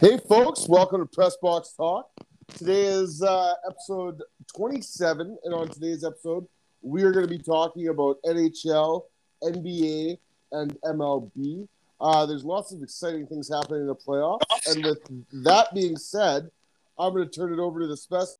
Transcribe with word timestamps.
Hey, 0.00 0.16
folks, 0.16 0.66
welcome 0.66 1.02
to 1.02 1.06
Press 1.06 1.36
Box 1.42 1.74
Talk. 1.76 2.08
Today 2.56 2.84
is 2.84 3.22
uh, 3.22 3.52
episode 3.68 4.22
27, 4.56 5.36
and 5.44 5.54
on 5.54 5.68
today's 5.68 6.04
episode, 6.04 6.46
we 6.80 7.02
are 7.02 7.12
going 7.12 7.26
to 7.26 7.30
be 7.30 7.36
talking 7.36 7.88
about 7.88 8.16
NHL, 8.24 9.02
NBA, 9.42 10.16
and 10.52 10.80
MLB. 10.80 11.68
Uh, 12.00 12.24
there's 12.24 12.46
lots 12.46 12.72
of 12.72 12.82
exciting 12.82 13.26
things 13.26 13.50
happening 13.50 13.82
in 13.82 13.88
the 13.88 13.94
playoffs, 13.94 14.40
and 14.70 14.82
with 14.86 15.00
that 15.44 15.66
being 15.74 15.98
said, 15.98 16.50
I'm 16.98 17.12
going 17.12 17.28
to 17.28 17.30
turn 17.30 17.52
it 17.52 17.58
over 17.58 17.80
to 17.80 17.86
the 17.86 17.96
special 17.98 18.36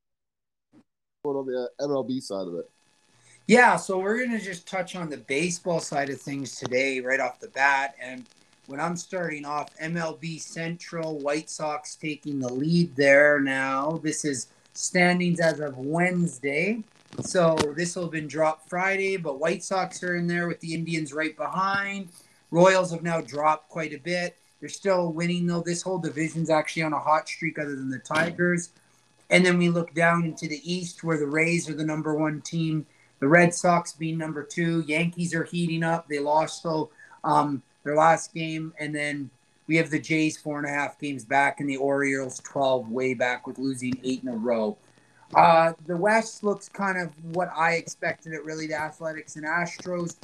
on 1.25 1.45
the 1.45 1.69
MLB 1.79 2.23
side 2.23 2.47
of 2.47 2.55
it. 2.55 2.71
Yeah, 3.45 3.75
so 3.75 3.99
we're 3.99 4.17
going 4.17 4.31
to 4.31 4.43
just 4.43 4.67
touch 4.67 4.95
on 4.95 5.11
the 5.11 5.17
baseball 5.17 5.79
side 5.79 6.09
of 6.09 6.19
things 6.19 6.55
today, 6.55 7.01
right 7.01 7.19
off 7.19 7.39
the 7.39 7.49
bat. 7.49 7.93
And 8.01 8.25
when 8.71 8.79
I'm 8.79 8.95
starting 8.95 9.43
off, 9.43 9.75
MLB 9.79 10.39
Central, 10.39 11.19
White 11.19 11.49
Sox 11.49 11.95
taking 11.95 12.39
the 12.39 12.51
lead 12.51 12.95
there 12.95 13.41
now. 13.41 13.99
This 14.01 14.23
is 14.23 14.47
standings 14.71 15.41
as 15.41 15.59
of 15.59 15.77
Wednesday. 15.77 16.81
So 17.19 17.57
this 17.75 17.97
will 17.97 18.03
have 18.03 18.13
been 18.13 18.29
dropped 18.29 18.69
Friday, 18.69 19.17
but 19.17 19.41
White 19.41 19.61
Sox 19.61 20.01
are 20.03 20.15
in 20.15 20.25
there 20.25 20.47
with 20.47 20.61
the 20.61 20.73
Indians 20.73 21.11
right 21.11 21.35
behind. 21.35 22.09
Royals 22.49 22.91
have 22.91 23.03
now 23.03 23.19
dropped 23.19 23.67
quite 23.67 23.93
a 23.93 23.99
bit. 23.99 24.37
They're 24.61 24.69
still 24.69 25.11
winning 25.11 25.47
though. 25.47 25.63
This 25.65 25.81
whole 25.81 25.99
division's 25.99 26.49
actually 26.49 26.83
on 26.83 26.93
a 26.93 26.99
hot 26.99 27.27
streak, 27.27 27.59
other 27.59 27.75
than 27.75 27.89
the 27.89 27.99
Tigers. 27.99 28.69
And 29.29 29.45
then 29.45 29.57
we 29.57 29.67
look 29.67 29.93
down 29.93 30.23
into 30.23 30.47
the 30.47 30.61
East, 30.63 31.03
where 31.03 31.17
the 31.17 31.27
Rays 31.27 31.69
are 31.69 31.75
the 31.75 31.83
number 31.83 32.15
one 32.15 32.39
team. 32.39 32.85
The 33.19 33.27
Red 33.27 33.53
Sox 33.53 33.91
being 33.91 34.17
number 34.17 34.43
two. 34.43 34.85
Yankees 34.87 35.35
are 35.35 35.43
heating 35.43 35.83
up. 35.83 36.07
They 36.07 36.19
lost 36.19 36.63
though 36.63 36.89
um, 37.25 37.61
their 37.83 37.95
last 37.95 38.33
game, 38.33 38.73
and 38.79 38.93
then 38.95 39.29
we 39.67 39.77
have 39.77 39.89
the 39.89 39.99
Jays 39.99 40.37
four 40.37 40.57
and 40.57 40.67
a 40.67 40.71
half 40.71 40.99
games 40.99 41.23
back, 41.23 41.59
and 41.59 41.69
the 41.69 41.77
Orioles 41.77 42.39
twelve 42.39 42.89
way 42.89 43.13
back 43.13 43.47
with 43.47 43.57
losing 43.57 43.97
eight 44.03 44.21
in 44.23 44.29
a 44.29 44.35
row. 44.35 44.77
Uh, 45.33 45.73
the 45.85 45.95
West 45.95 46.43
looks 46.43 46.67
kind 46.67 46.97
of 46.97 47.09
what 47.33 47.49
I 47.55 47.73
expected 47.73 48.33
it 48.33 48.43
really. 48.43 48.67
The 48.67 48.79
Athletics 48.79 49.37
and 49.37 49.45
Astros. 49.45 50.17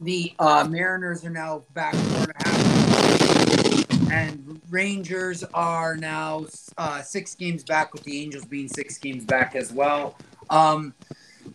The 0.00 0.34
uh, 0.38 0.66
Mariners 0.68 1.24
are 1.24 1.30
now 1.30 1.62
back 1.72 1.94
four 1.94 2.22
and 2.24 2.32
a 2.34 2.48
half, 2.48 4.10
and 4.12 4.60
Rangers 4.68 5.42
are 5.54 5.96
now 5.96 6.46
uh, 6.76 7.00
six 7.02 7.34
games 7.34 7.64
back, 7.64 7.94
with 7.94 8.02
the 8.02 8.20
Angels 8.20 8.44
being 8.44 8.68
six 8.68 8.98
games 8.98 9.24
back 9.24 9.54
as 9.54 9.72
well. 9.72 10.18
Um, 10.50 10.92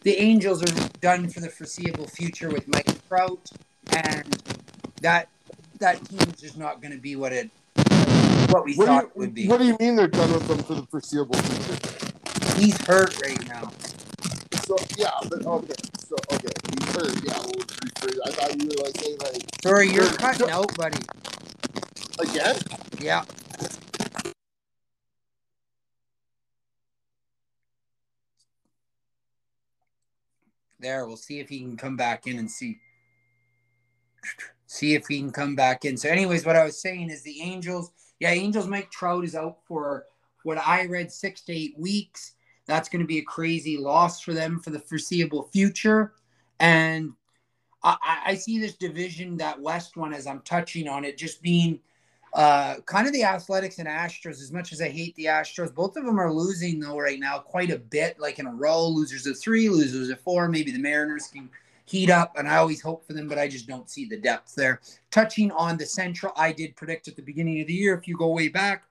the 0.01 0.17
Angels 0.17 0.63
are 0.63 0.89
done 1.01 1.29
for 1.29 1.41
the 1.41 1.49
foreseeable 1.49 2.07
future 2.07 2.49
with 2.49 2.67
Mike 2.67 3.07
Trout, 3.07 3.51
and 3.91 4.50
that 5.01 5.29
that 5.79 6.03
team's 6.05 6.39
just 6.39 6.57
not 6.57 6.81
going 6.81 6.91
to 6.93 6.99
be 6.99 7.15
what 7.15 7.33
it 7.33 7.49
what 8.49 8.65
we 8.65 8.75
What 8.75 8.87
thought 8.87 9.01
do, 9.03 9.07
it 9.09 9.17
would 9.17 9.33
be. 9.33 9.47
what 9.47 9.59
do 9.59 9.65
you 9.65 9.77
mean 9.79 9.95
they're 9.95 10.07
done 10.07 10.31
with 10.33 10.47
them 10.47 10.57
for 10.59 10.75
the 10.75 10.85
foreseeable 10.87 11.35
future? 11.35 12.59
He's 12.59 12.77
hurt 12.85 13.19
right 13.21 13.47
now. 13.47 13.71
So, 14.65 14.77
yeah, 14.97 15.09
but 15.29 15.45
okay. 15.45 15.73
So, 15.99 16.15
okay, 16.33 16.47
he's 16.69 16.95
hurt. 16.95 17.23
Yeah, 17.23 17.39
we'll 17.39 17.63
rephrase. 17.65 18.19
I 18.25 18.31
thought 18.31 18.61
you 18.61 18.67
were 18.67 18.83
like 18.83 18.97
saying, 18.97 19.17
like, 19.19 19.41
Sorry, 19.63 19.89
you're 19.91 20.05
Sure. 20.05 20.17
cutting 20.17 20.49
out, 20.49 20.75
buddy. 20.77 20.99
again? 22.19 22.57
Yeah. 22.99 23.23
There, 30.79 31.05
we'll 31.05 31.15
see 31.17 31.39
if 31.39 31.47
he 31.49 31.59
can 31.59 31.77
come 31.77 31.95
back 31.95 32.27
in 32.27 32.37
and 32.39 32.49
see. 32.49 32.79
See 34.71 34.95
if 34.95 35.07
he 35.07 35.19
can 35.19 35.31
come 35.31 35.53
back 35.53 35.83
in. 35.83 35.97
So, 35.97 36.07
anyways, 36.07 36.45
what 36.45 36.55
I 36.55 36.63
was 36.63 36.79
saying 36.79 37.09
is 37.09 37.23
the 37.23 37.41
Angels, 37.41 37.91
yeah, 38.21 38.29
Angels 38.29 38.67
Mike 38.67 38.89
Trout 38.89 39.25
is 39.25 39.35
out 39.35 39.57
for 39.67 40.05
what 40.43 40.65
I 40.65 40.85
read 40.85 41.11
six 41.11 41.41
to 41.41 41.53
eight 41.53 41.77
weeks. 41.77 42.35
That's 42.67 42.87
going 42.87 43.01
to 43.01 43.07
be 43.07 43.17
a 43.17 43.23
crazy 43.23 43.75
loss 43.75 44.21
for 44.21 44.33
them 44.33 44.61
for 44.61 44.69
the 44.69 44.79
foreseeable 44.79 45.49
future. 45.51 46.13
And 46.61 47.11
I, 47.83 47.97
I- 48.27 48.35
see 48.35 48.59
this 48.59 48.75
division, 48.77 49.35
that 49.37 49.59
West 49.59 49.97
one, 49.97 50.13
as 50.13 50.25
I'm 50.25 50.39
touching 50.43 50.87
on 50.87 51.03
it, 51.03 51.17
just 51.17 51.41
being 51.41 51.81
uh, 52.33 52.75
kind 52.85 53.07
of 53.07 53.11
the 53.11 53.25
Athletics 53.25 53.77
and 53.77 53.89
Astros. 53.89 54.41
As 54.41 54.53
much 54.53 54.71
as 54.71 54.81
I 54.81 54.87
hate 54.87 55.13
the 55.17 55.25
Astros, 55.25 55.75
both 55.75 55.97
of 55.97 56.05
them 56.05 56.17
are 56.17 56.31
losing 56.31 56.79
though 56.79 56.97
right 56.97 57.19
now 57.19 57.39
quite 57.39 57.71
a 57.71 57.77
bit, 57.77 58.21
like 58.21 58.39
in 58.39 58.47
a 58.47 58.53
row. 58.53 58.87
Losers 58.87 59.27
of 59.27 59.37
three, 59.37 59.67
losers 59.67 60.07
of 60.07 60.21
four. 60.21 60.47
Maybe 60.47 60.71
the 60.71 60.79
Mariners 60.79 61.27
can 61.27 61.49
heat 61.91 62.09
up, 62.09 62.37
and 62.37 62.47
I 62.47 62.57
always 62.57 62.81
hope 62.81 63.05
for 63.05 63.13
them, 63.13 63.27
but 63.27 63.37
I 63.37 63.47
just 63.47 63.67
don't 63.67 63.89
see 63.89 64.05
the 64.05 64.17
depth 64.17 64.55
there. 64.55 64.79
Touching 65.11 65.51
on 65.51 65.77
the 65.77 65.85
Central, 65.85 66.31
I 66.37 66.51
did 66.51 66.75
predict 66.75 67.07
at 67.07 67.15
the 67.15 67.21
beginning 67.21 67.59
of 67.59 67.67
the 67.67 67.73
year. 67.73 67.95
If 67.95 68.07
you 68.07 68.15
go 68.15 68.29
way 68.29 68.47
back, 68.47 68.85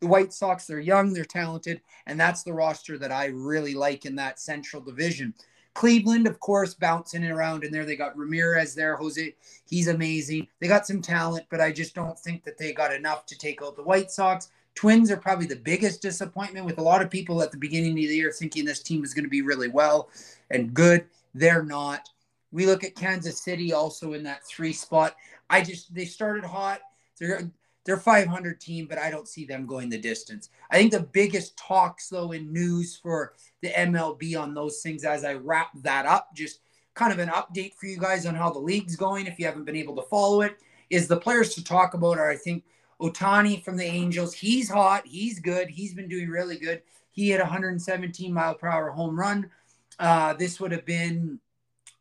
the 0.00 0.06
White 0.06 0.32
Sox, 0.32 0.66
they're 0.66 0.80
young, 0.80 1.12
they're 1.12 1.24
talented, 1.24 1.80
and 2.06 2.18
that's 2.18 2.42
the 2.42 2.52
roster 2.52 2.98
that 2.98 3.12
I 3.12 3.26
really 3.26 3.74
like 3.74 4.04
in 4.04 4.16
that 4.16 4.40
Central 4.40 4.82
division. 4.82 5.32
Cleveland, 5.74 6.26
of 6.26 6.40
course, 6.40 6.74
bouncing 6.74 7.24
around 7.24 7.62
in 7.62 7.70
there. 7.70 7.84
They 7.84 7.96
got 7.96 8.16
Ramirez 8.16 8.74
there, 8.74 8.96
Jose. 8.96 9.34
He's 9.68 9.86
amazing. 9.86 10.48
They 10.58 10.66
got 10.66 10.86
some 10.86 11.00
talent, 11.00 11.46
but 11.50 11.60
I 11.60 11.70
just 11.70 11.94
don't 11.94 12.18
think 12.18 12.42
that 12.44 12.58
they 12.58 12.72
got 12.72 12.92
enough 12.92 13.26
to 13.26 13.38
take 13.38 13.62
out 13.62 13.76
the 13.76 13.82
White 13.82 14.10
Sox. 14.10 14.50
Twins 14.74 15.10
are 15.10 15.16
probably 15.16 15.46
the 15.46 15.56
biggest 15.56 16.02
disappointment 16.02 16.66
with 16.66 16.78
a 16.78 16.82
lot 16.82 17.02
of 17.02 17.10
people 17.10 17.42
at 17.42 17.50
the 17.52 17.58
beginning 17.58 17.92
of 17.92 17.96
the 17.96 18.14
year 18.14 18.32
thinking 18.32 18.64
this 18.64 18.82
team 18.82 19.04
is 19.04 19.14
going 19.14 19.24
to 19.24 19.30
be 19.30 19.42
really 19.42 19.68
well 19.68 20.08
and 20.50 20.74
good. 20.74 21.04
They're 21.34 21.64
not. 21.64 22.08
We 22.52 22.66
look 22.66 22.84
at 22.84 22.96
Kansas 22.96 23.42
City 23.42 23.72
also 23.72 24.12
in 24.12 24.22
that 24.24 24.46
three 24.46 24.72
spot. 24.72 25.16
I 25.48 25.62
just 25.62 25.94
they 25.94 26.04
started 26.04 26.44
hot. 26.44 26.80
They're 27.18 27.50
they're 27.84 27.96
500 27.96 28.60
team, 28.60 28.86
but 28.86 28.98
I 28.98 29.10
don't 29.10 29.28
see 29.28 29.44
them 29.44 29.66
going 29.66 29.88
the 29.88 29.98
distance. 29.98 30.50
I 30.70 30.76
think 30.76 30.92
the 30.92 31.00
biggest 31.00 31.56
talks 31.56 32.08
though 32.08 32.32
in 32.32 32.52
news 32.52 32.96
for 32.96 33.34
the 33.62 33.70
MLB 33.70 34.40
on 34.40 34.54
those 34.54 34.80
things 34.82 35.04
as 35.04 35.24
I 35.24 35.34
wrap 35.34 35.70
that 35.82 36.06
up, 36.06 36.34
just 36.34 36.60
kind 36.94 37.12
of 37.12 37.18
an 37.18 37.28
update 37.28 37.74
for 37.74 37.86
you 37.86 37.98
guys 37.98 38.26
on 38.26 38.34
how 38.34 38.50
the 38.50 38.58
league's 38.58 38.96
going 38.96 39.26
if 39.26 39.38
you 39.38 39.46
haven't 39.46 39.64
been 39.64 39.76
able 39.76 39.96
to 39.96 40.02
follow 40.02 40.42
it, 40.42 40.58
is 40.90 41.08
the 41.08 41.16
players 41.16 41.54
to 41.54 41.64
talk 41.64 41.94
about 41.94 42.18
are 42.18 42.30
I 42.30 42.36
think 42.36 42.64
Ohtani 43.00 43.64
from 43.64 43.76
the 43.76 43.84
Angels. 43.84 44.34
He's 44.34 44.68
hot, 44.68 45.06
he's 45.06 45.40
good, 45.40 45.70
he's 45.70 45.94
been 45.94 46.08
doing 46.08 46.28
really 46.28 46.58
good. 46.58 46.82
He 47.10 47.32
a 47.32 47.38
117 47.38 48.32
mile 48.32 48.54
per 48.54 48.68
hour 48.68 48.90
home 48.90 49.18
run. 49.18 49.50
Uh, 49.98 50.34
this 50.34 50.60
would 50.60 50.72
have 50.72 50.84
been, 50.84 51.40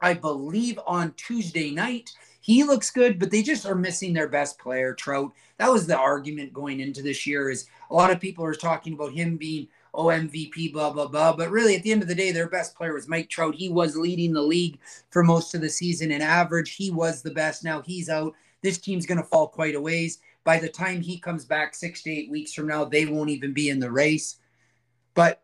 I 0.01 0.13
believe, 0.13 0.79
on 0.85 1.13
Tuesday 1.13 1.71
night. 1.71 2.11
He 2.41 2.63
looks 2.63 2.89
good, 2.89 3.19
but 3.19 3.31
they 3.31 3.43
just 3.43 3.65
are 3.65 3.75
missing 3.75 4.13
their 4.13 4.27
best 4.27 4.57
player, 4.57 4.93
Trout. 4.93 5.33
That 5.57 5.71
was 5.71 5.85
the 5.85 5.97
argument 5.97 6.53
going 6.53 6.79
into 6.79 7.01
this 7.01 7.27
year. 7.27 7.49
Is 7.49 7.67
a 7.89 7.93
lot 7.93 8.11
of 8.11 8.19
people 8.19 8.45
are 8.45 8.55
talking 8.55 8.93
about 8.93 9.13
him 9.13 9.37
being 9.37 9.67
oh 9.93 10.05
MVP, 10.05 10.71
blah 10.71 10.91
blah 10.91 11.07
blah. 11.07 11.35
But 11.35 11.51
really, 11.51 11.75
at 11.75 11.83
the 11.83 11.91
end 11.91 12.01
of 12.01 12.07
the 12.07 12.15
day, 12.15 12.31
their 12.31 12.49
best 12.49 12.75
player 12.75 12.93
was 12.93 13.07
Mike 13.07 13.29
Trout. 13.29 13.55
He 13.55 13.69
was 13.69 13.97
leading 13.97 14.33
the 14.33 14.41
league 14.41 14.79
for 15.09 15.23
most 15.23 15.53
of 15.53 15.61
the 15.61 15.69
season 15.69 16.11
in 16.11 16.21
average. 16.21 16.75
He 16.75 16.91
was 16.91 17.21
the 17.21 17.31
best. 17.31 17.63
Now 17.63 17.81
he's 17.81 18.09
out. 18.09 18.33
This 18.61 18.77
team's 18.77 19.05
going 19.05 19.19
to 19.19 19.23
fall 19.23 19.47
quite 19.47 19.75
a 19.75 19.81
ways. 19.81 20.19
By 20.43 20.59
the 20.59 20.69
time 20.69 21.01
he 21.01 21.19
comes 21.19 21.45
back 21.45 21.75
six 21.75 22.01
to 22.03 22.11
eight 22.11 22.29
weeks 22.29 22.53
from 22.53 22.67
now, 22.67 22.85
they 22.85 23.05
won't 23.05 23.29
even 23.29 23.53
be 23.53 23.69
in 23.69 23.79
the 23.79 23.91
race. 23.91 24.37
But 25.13 25.41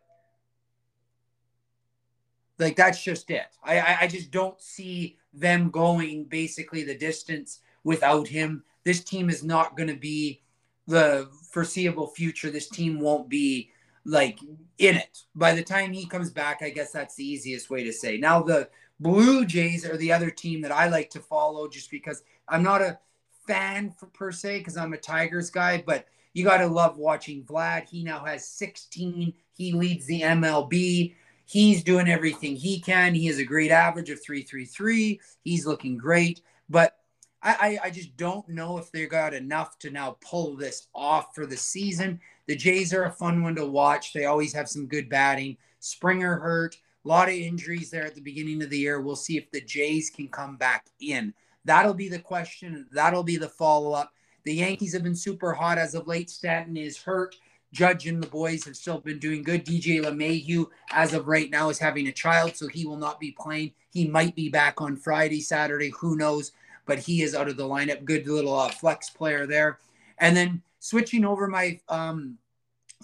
like 2.58 2.76
that's 2.76 3.02
just 3.02 3.30
it. 3.30 3.46
I, 3.62 3.78
I 3.78 3.98
I 4.02 4.06
just 4.06 4.30
don't 4.30 4.60
see 4.60 5.16
them 5.32 5.70
going 5.70 6.24
basically 6.24 6.82
the 6.82 6.96
distance 6.96 7.60
without 7.84 8.28
him. 8.28 8.64
This 8.84 9.02
team 9.02 9.28
is 9.28 9.44
not 9.44 9.76
going 9.76 9.88
to 9.88 9.96
be 9.96 10.42
the 10.86 11.28
foreseeable 11.50 12.08
future. 12.08 12.50
This 12.50 12.68
team 12.68 13.00
won't 13.00 13.28
be 13.28 13.70
like 14.04 14.38
in 14.78 14.94
it 14.96 15.22
by 15.34 15.52
the 15.52 15.64
time 15.64 15.92
he 15.92 16.06
comes 16.06 16.30
back. 16.30 16.62
I 16.62 16.70
guess 16.70 16.92
that's 16.92 17.16
the 17.16 17.24
easiest 17.24 17.70
way 17.70 17.84
to 17.84 17.92
say. 17.92 18.16
Now 18.16 18.42
the 18.42 18.68
Blue 19.00 19.44
Jays 19.44 19.84
are 19.84 19.96
the 19.96 20.12
other 20.12 20.30
team 20.30 20.62
that 20.62 20.72
I 20.72 20.88
like 20.88 21.10
to 21.10 21.20
follow, 21.20 21.68
just 21.68 21.90
because 21.90 22.22
I'm 22.48 22.62
not 22.62 22.80
a 22.80 22.98
fan 23.46 23.90
for, 23.90 24.06
per 24.06 24.32
se, 24.32 24.58
because 24.58 24.76
I'm 24.76 24.94
a 24.94 24.98
Tigers 24.98 25.50
guy, 25.50 25.82
but 25.86 26.06
you 26.32 26.44
got 26.44 26.58
to 26.58 26.66
love 26.66 26.98
watching 26.98 27.44
Vlad. 27.44 27.88
He 27.88 28.04
now 28.04 28.24
has 28.24 28.48
16. 28.48 29.34
He 29.52 29.72
leads 29.72 30.06
the 30.06 30.22
MLB. 30.22 31.14
He's 31.46 31.84
doing 31.84 32.08
everything 32.08 32.56
he 32.56 32.80
can. 32.80 33.14
He 33.14 33.26
has 33.26 33.38
a 33.38 33.44
great 33.44 33.70
average 33.70 34.10
of 34.10 34.22
333. 34.22 35.20
He's 35.44 35.64
looking 35.64 35.96
great. 35.96 36.42
But 36.68 36.96
I, 37.40 37.78
I, 37.82 37.86
I 37.86 37.90
just 37.90 38.16
don't 38.16 38.48
know 38.48 38.78
if 38.78 38.90
they 38.90 39.06
got 39.06 39.32
enough 39.32 39.78
to 39.78 39.90
now 39.90 40.16
pull 40.20 40.56
this 40.56 40.88
off 40.92 41.34
for 41.36 41.46
the 41.46 41.56
season. 41.56 42.20
The 42.46 42.56
Jays 42.56 42.92
are 42.92 43.04
a 43.04 43.12
fun 43.12 43.42
one 43.44 43.54
to 43.54 43.64
watch. 43.64 44.12
They 44.12 44.24
always 44.24 44.52
have 44.52 44.68
some 44.68 44.86
good 44.86 45.08
batting. 45.08 45.56
Springer 45.78 46.36
hurt. 46.36 46.76
A 47.04 47.08
lot 47.08 47.28
of 47.28 47.34
injuries 47.34 47.90
there 47.90 48.04
at 48.04 48.16
the 48.16 48.20
beginning 48.20 48.60
of 48.62 48.70
the 48.70 48.78
year. 48.78 49.00
We'll 49.00 49.14
see 49.14 49.36
if 49.36 49.48
the 49.52 49.60
Jays 49.60 50.10
can 50.10 50.26
come 50.26 50.56
back 50.56 50.86
in. 51.00 51.32
That'll 51.64 51.94
be 51.94 52.08
the 52.08 52.18
question. 52.18 52.86
That'll 52.90 53.22
be 53.22 53.36
the 53.36 53.48
follow 53.48 53.92
up. 53.92 54.12
The 54.44 54.54
Yankees 54.54 54.92
have 54.92 55.04
been 55.04 55.14
super 55.14 55.52
hot 55.52 55.78
as 55.78 55.94
of 55.94 56.08
late. 56.08 56.30
Stanton 56.30 56.76
is 56.76 57.00
hurt. 57.00 57.36
Judge 57.76 58.06
and 58.06 58.22
the 58.22 58.26
boys 58.26 58.64
have 58.64 58.74
still 58.74 58.98
been 59.00 59.18
doing 59.18 59.42
good. 59.42 59.66
DJ 59.66 60.02
LeMahieu, 60.02 60.66
as 60.92 61.12
of 61.12 61.28
right 61.28 61.50
now, 61.50 61.68
is 61.68 61.78
having 61.78 62.08
a 62.08 62.12
child, 62.12 62.56
so 62.56 62.68
he 62.68 62.86
will 62.86 62.96
not 62.96 63.20
be 63.20 63.36
playing. 63.38 63.72
He 63.90 64.08
might 64.08 64.34
be 64.34 64.48
back 64.48 64.80
on 64.80 64.96
Friday, 64.96 65.42
Saturday, 65.42 65.90
who 65.90 66.16
knows? 66.16 66.52
But 66.86 67.00
he 67.00 67.22
is 67.22 67.34
out 67.34 67.48
of 67.48 67.58
the 67.58 67.68
lineup. 67.68 68.04
Good 68.04 68.26
little 68.26 68.58
uh, 68.58 68.70
flex 68.70 69.10
player 69.10 69.46
there. 69.46 69.78
And 70.16 70.34
then 70.34 70.62
switching 70.80 71.26
over 71.26 71.48
my 71.48 71.78
um, 71.90 72.38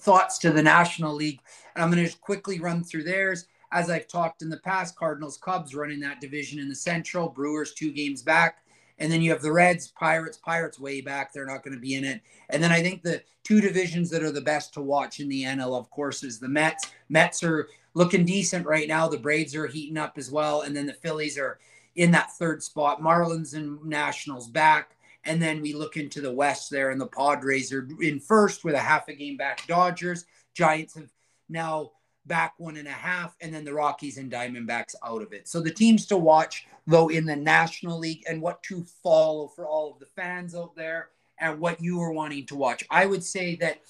thoughts 0.00 0.38
to 0.38 0.50
the 0.50 0.62
National 0.62 1.14
League, 1.14 1.40
and 1.74 1.84
I'm 1.84 1.90
going 1.90 2.02
to 2.02 2.08
just 2.08 2.22
quickly 2.22 2.58
run 2.58 2.82
through 2.82 3.04
theirs. 3.04 3.46
As 3.72 3.90
I've 3.90 4.08
talked 4.08 4.40
in 4.40 4.48
the 4.48 4.58
past, 4.58 4.96
Cardinals, 4.96 5.36
Cubs 5.36 5.74
running 5.74 6.00
that 6.00 6.20
division 6.20 6.58
in 6.58 6.70
the 6.70 6.74
Central, 6.74 7.28
Brewers 7.28 7.74
two 7.74 7.92
games 7.92 8.22
back. 8.22 8.61
And 8.98 9.10
then 9.10 9.22
you 9.22 9.30
have 9.30 9.42
the 9.42 9.52
Reds, 9.52 9.88
Pirates, 9.88 10.38
Pirates 10.38 10.78
way 10.78 11.00
back. 11.00 11.32
They're 11.32 11.46
not 11.46 11.62
going 11.62 11.74
to 11.74 11.80
be 11.80 11.94
in 11.94 12.04
it. 12.04 12.20
And 12.50 12.62
then 12.62 12.72
I 12.72 12.82
think 12.82 13.02
the 13.02 13.22
two 13.44 13.60
divisions 13.60 14.10
that 14.10 14.22
are 14.22 14.32
the 14.32 14.40
best 14.40 14.74
to 14.74 14.82
watch 14.82 15.20
in 15.20 15.28
the 15.28 15.44
NL, 15.44 15.78
of 15.78 15.90
course, 15.90 16.22
is 16.22 16.38
the 16.38 16.48
Mets. 16.48 16.90
Mets 17.08 17.42
are 17.42 17.68
looking 17.94 18.24
decent 18.24 18.66
right 18.66 18.88
now. 18.88 19.08
The 19.08 19.18
Braves 19.18 19.54
are 19.56 19.66
heating 19.66 19.98
up 19.98 20.18
as 20.18 20.30
well. 20.30 20.62
And 20.62 20.76
then 20.76 20.86
the 20.86 20.92
Phillies 20.92 21.38
are 21.38 21.58
in 21.96 22.10
that 22.12 22.32
third 22.32 22.62
spot. 22.62 23.00
Marlins 23.00 23.54
and 23.54 23.82
Nationals 23.84 24.48
back. 24.48 24.96
And 25.24 25.40
then 25.40 25.60
we 25.60 25.72
look 25.72 25.96
into 25.96 26.20
the 26.20 26.32
West 26.32 26.70
there, 26.70 26.90
and 26.90 27.00
the 27.00 27.06
Padres 27.06 27.72
are 27.72 27.88
in 28.00 28.18
first 28.18 28.64
with 28.64 28.74
a 28.74 28.80
half 28.80 29.06
a 29.08 29.14
game 29.14 29.36
back. 29.36 29.64
Dodgers, 29.68 30.24
Giants 30.52 30.94
have 30.94 31.10
now 31.48 31.92
back 32.26 32.54
one 32.58 32.76
and 32.76 32.88
a 32.88 32.92
half, 32.92 33.36
and 33.40 33.52
then 33.52 33.64
the 33.64 33.74
Rockies 33.74 34.18
and 34.18 34.30
Diamondbacks 34.30 34.94
out 35.04 35.22
of 35.22 35.32
it. 35.32 35.48
So 35.48 35.60
the 35.60 35.70
teams 35.70 36.06
to 36.06 36.16
watch, 36.16 36.66
though, 36.86 37.08
in 37.08 37.26
the 37.26 37.36
National 37.36 37.98
League 37.98 38.22
and 38.28 38.40
what 38.40 38.62
to 38.64 38.84
follow 39.02 39.48
for 39.48 39.66
all 39.66 39.92
of 39.92 39.98
the 39.98 40.06
fans 40.06 40.54
out 40.54 40.76
there 40.76 41.08
and 41.38 41.58
what 41.58 41.80
you 41.80 42.00
are 42.00 42.12
wanting 42.12 42.46
to 42.46 42.56
watch. 42.56 42.84
I 42.90 43.06
would 43.06 43.24
say 43.24 43.56
that 43.56 43.80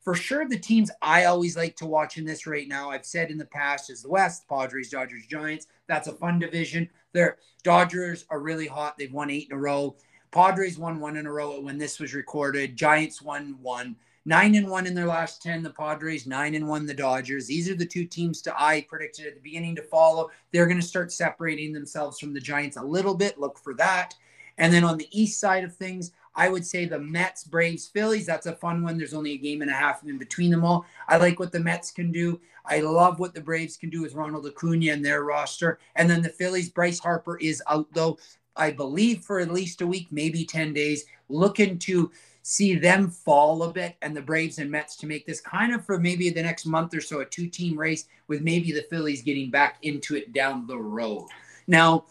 for 0.00 0.14
sure 0.14 0.48
the 0.48 0.58
teams 0.58 0.90
I 1.00 1.26
always 1.26 1.56
like 1.56 1.76
to 1.76 1.86
watch 1.86 2.18
in 2.18 2.24
this 2.24 2.46
right 2.46 2.66
now, 2.66 2.90
I've 2.90 3.06
said 3.06 3.30
in 3.30 3.38
the 3.38 3.44
past, 3.44 3.90
is 3.90 4.02
the 4.02 4.08
West, 4.08 4.48
Padres, 4.48 4.90
Dodgers, 4.90 5.26
Giants. 5.26 5.66
That's 5.86 6.08
a 6.08 6.12
fun 6.12 6.38
division. 6.38 6.88
Their 7.12 7.36
Dodgers 7.62 8.24
are 8.30 8.40
really 8.40 8.66
hot. 8.66 8.96
They've 8.98 9.12
won 9.12 9.30
eight 9.30 9.48
in 9.50 9.56
a 9.56 9.60
row. 9.60 9.96
Padres 10.32 10.78
won 10.78 10.98
one 10.98 11.16
in 11.16 11.26
a 11.26 11.32
row 11.32 11.60
when 11.60 11.78
this 11.78 12.00
was 12.00 12.14
recorded. 12.14 12.74
Giants 12.74 13.20
won 13.22 13.56
one. 13.60 13.96
Nine 14.24 14.54
and 14.54 14.68
one 14.68 14.86
in 14.86 14.94
their 14.94 15.06
last 15.06 15.42
10, 15.42 15.62
the 15.62 15.70
Padres, 15.70 16.26
nine 16.26 16.54
and 16.54 16.68
one, 16.68 16.86
the 16.86 16.94
Dodgers. 16.94 17.48
These 17.48 17.68
are 17.68 17.74
the 17.74 17.84
two 17.84 18.04
teams 18.04 18.40
to 18.42 18.54
I 18.56 18.86
predicted 18.88 19.26
at 19.26 19.34
the 19.34 19.40
beginning 19.40 19.74
to 19.76 19.82
follow. 19.82 20.30
They're 20.52 20.66
going 20.66 20.80
to 20.80 20.86
start 20.86 21.10
separating 21.10 21.72
themselves 21.72 22.20
from 22.20 22.32
the 22.32 22.40
Giants 22.40 22.76
a 22.76 22.82
little 22.82 23.16
bit. 23.16 23.40
Look 23.40 23.58
for 23.58 23.74
that. 23.74 24.14
And 24.58 24.72
then 24.72 24.84
on 24.84 24.96
the 24.96 25.08
east 25.10 25.40
side 25.40 25.64
of 25.64 25.74
things, 25.74 26.12
I 26.34 26.48
would 26.48 26.64
say 26.64 26.84
the 26.84 26.98
Mets, 26.98 27.44
Braves, 27.44 27.88
Phillies. 27.88 28.26
That's 28.26 28.46
a 28.46 28.54
fun 28.54 28.82
one. 28.82 28.96
There's 28.96 29.14
only 29.14 29.32
a 29.32 29.38
game 29.38 29.60
and 29.60 29.70
a 29.70 29.74
half 29.74 30.04
in 30.04 30.18
between 30.18 30.50
them 30.50 30.64
all. 30.64 30.86
I 31.08 31.16
like 31.16 31.40
what 31.40 31.52
the 31.52 31.60
Mets 31.60 31.90
can 31.90 32.12
do. 32.12 32.40
I 32.64 32.80
love 32.80 33.18
what 33.18 33.34
the 33.34 33.40
Braves 33.40 33.76
can 33.76 33.90
do 33.90 34.02
with 34.02 34.14
Ronald 34.14 34.46
Acuna 34.46 34.92
and 34.92 35.04
their 35.04 35.24
roster. 35.24 35.78
And 35.96 36.08
then 36.08 36.22
the 36.22 36.28
Phillies, 36.28 36.70
Bryce 36.70 37.00
Harper 37.00 37.38
is 37.38 37.62
out 37.68 37.88
though. 37.92 38.18
I 38.54 38.70
believe 38.70 39.24
for 39.24 39.40
at 39.40 39.50
least 39.50 39.80
a 39.80 39.86
week, 39.86 40.08
maybe 40.10 40.44
10 40.44 40.74
days, 40.74 41.06
looking 41.28 41.78
to 41.80 42.10
see 42.42 42.74
them 42.74 43.08
fall 43.08 43.62
a 43.62 43.72
bit 43.72 43.96
and 44.02 44.16
the 44.16 44.20
Braves 44.20 44.58
and 44.58 44.70
Mets 44.70 44.96
to 44.96 45.06
make 45.06 45.24
this 45.24 45.40
kind 45.40 45.72
of 45.72 45.84
for 45.84 45.98
maybe 45.98 46.28
the 46.28 46.42
next 46.42 46.66
month 46.66 46.94
or 46.94 47.00
so 47.00 47.20
a 47.20 47.24
two 47.24 47.48
team 47.48 47.78
race 47.78 48.06
with 48.26 48.42
maybe 48.42 48.72
the 48.72 48.82
Phillies 48.90 49.22
getting 49.22 49.50
back 49.50 49.78
into 49.82 50.16
it 50.16 50.32
down 50.32 50.66
the 50.66 50.76
road. 50.76 51.28
Now, 51.68 52.06